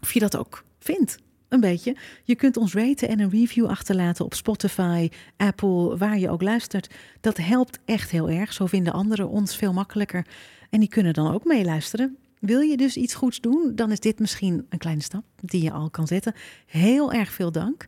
[0.00, 1.18] of je dat ook vindt.
[1.48, 1.96] Een beetje.
[2.24, 6.94] Je kunt ons raten en een review achterlaten op Spotify, Apple, waar je ook luistert.
[7.20, 8.52] Dat helpt echt heel erg.
[8.52, 10.26] Zo vinden anderen ons veel makkelijker.
[10.70, 12.16] En die kunnen dan ook meeluisteren.
[12.38, 15.72] Wil je dus iets goeds doen, dan is dit misschien een kleine stap die je
[15.72, 16.34] al kan zetten.
[16.66, 17.86] Heel erg veel dank.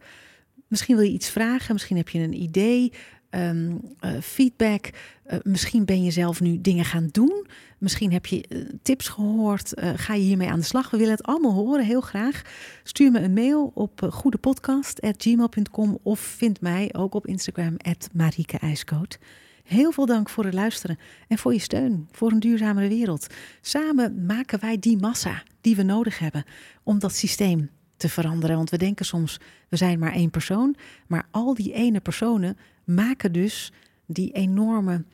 [0.69, 2.93] Misschien wil je iets vragen, misschien heb je een idee,
[3.35, 4.91] um, uh, feedback.
[5.27, 7.47] Uh, misschien ben je zelf nu dingen gaan doen.
[7.79, 9.73] Misschien heb je uh, tips gehoord.
[9.97, 10.91] ga je hiermee aan de slag?
[10.91, 12.43] We willen het allemaal horen, heel graag.
[12.83, 17.77] Stuur me een mail op goedepodcast.gmail.com of vind mij ook op Instagram,
[18.13, 19.19] Marieke IJskoot.
[19.65, 23.27] Heel veel dank voor het luisteren en voor je steun voor een duurzamere wereld.
[23.61, 26.45] Samen maken wij die massa die we nodig hebben
[26.83, 28.57] om dat systeem te veranderen.
[28.57, 30.77] Want we denken soms, we zijn maar één persoon.
[31.07, 33.73] Maar al die ene personen maken dus
[34.07, 35.05] die enorme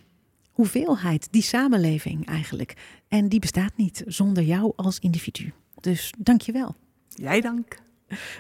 [0.53, 2.75] hoeveelheid, die samenleving eigenlijk.
[3.09, 5.53] En die bestaat niet zonder jou als individu.
[5.81, 6.75] Dus dank je wel.
[7.09, 7.79] Jij dank.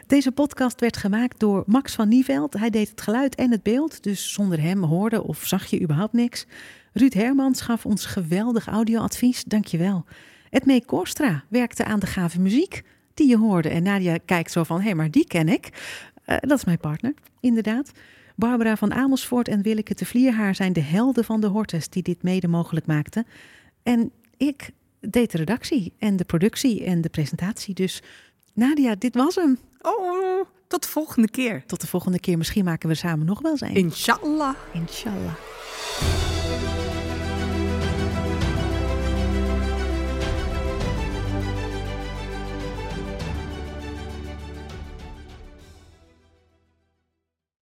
[0.06, 2.52] Deze podcast werd gemaakt door Max van Nieveld.
[2.58, 6.12] Hij deed het geluid en het beeld, dus zonder hem hoorde of zag je überhaupt
[6.12, 6.46] niks.
[6.92, 10.04] Ruud Hermans gaf ons geweldig audioadvies, dankjewel.
[10.50, 12.82] Edmee Korstra werkte aan de gave muziek
[13.14, 13.68] die je hoorde.
[13.68, 15.68] En Nadia kijkt zo van, hé, hey, maar die ken ik.
[16.26, 17.92] Uh, dat is mijn partner, inderdaad.
[18.38, 22.22] Barbara van Amersfoort en Willeke de Vlierhaar zijn de helden van de Hortus die dit
[22.22, 23.26] mede mogelijk maakten.
[23.82, 24.70] En ik
[25.00, 27.74] deed de redactie en de productie en de presentatie.
[27.74, 28.02] Dus
[28.52, 29.58] Nadia, dit was hem.
[29.80, 31.62] Oh, tot de volgende keer.
[31.66, 32.38] Tot de volgende keer.
[32.38, 33.74] Misschien maken we samen nog wel zijn.
[33.74, 34.54] Inshallah.
[34.72, 35.34] Inshallah.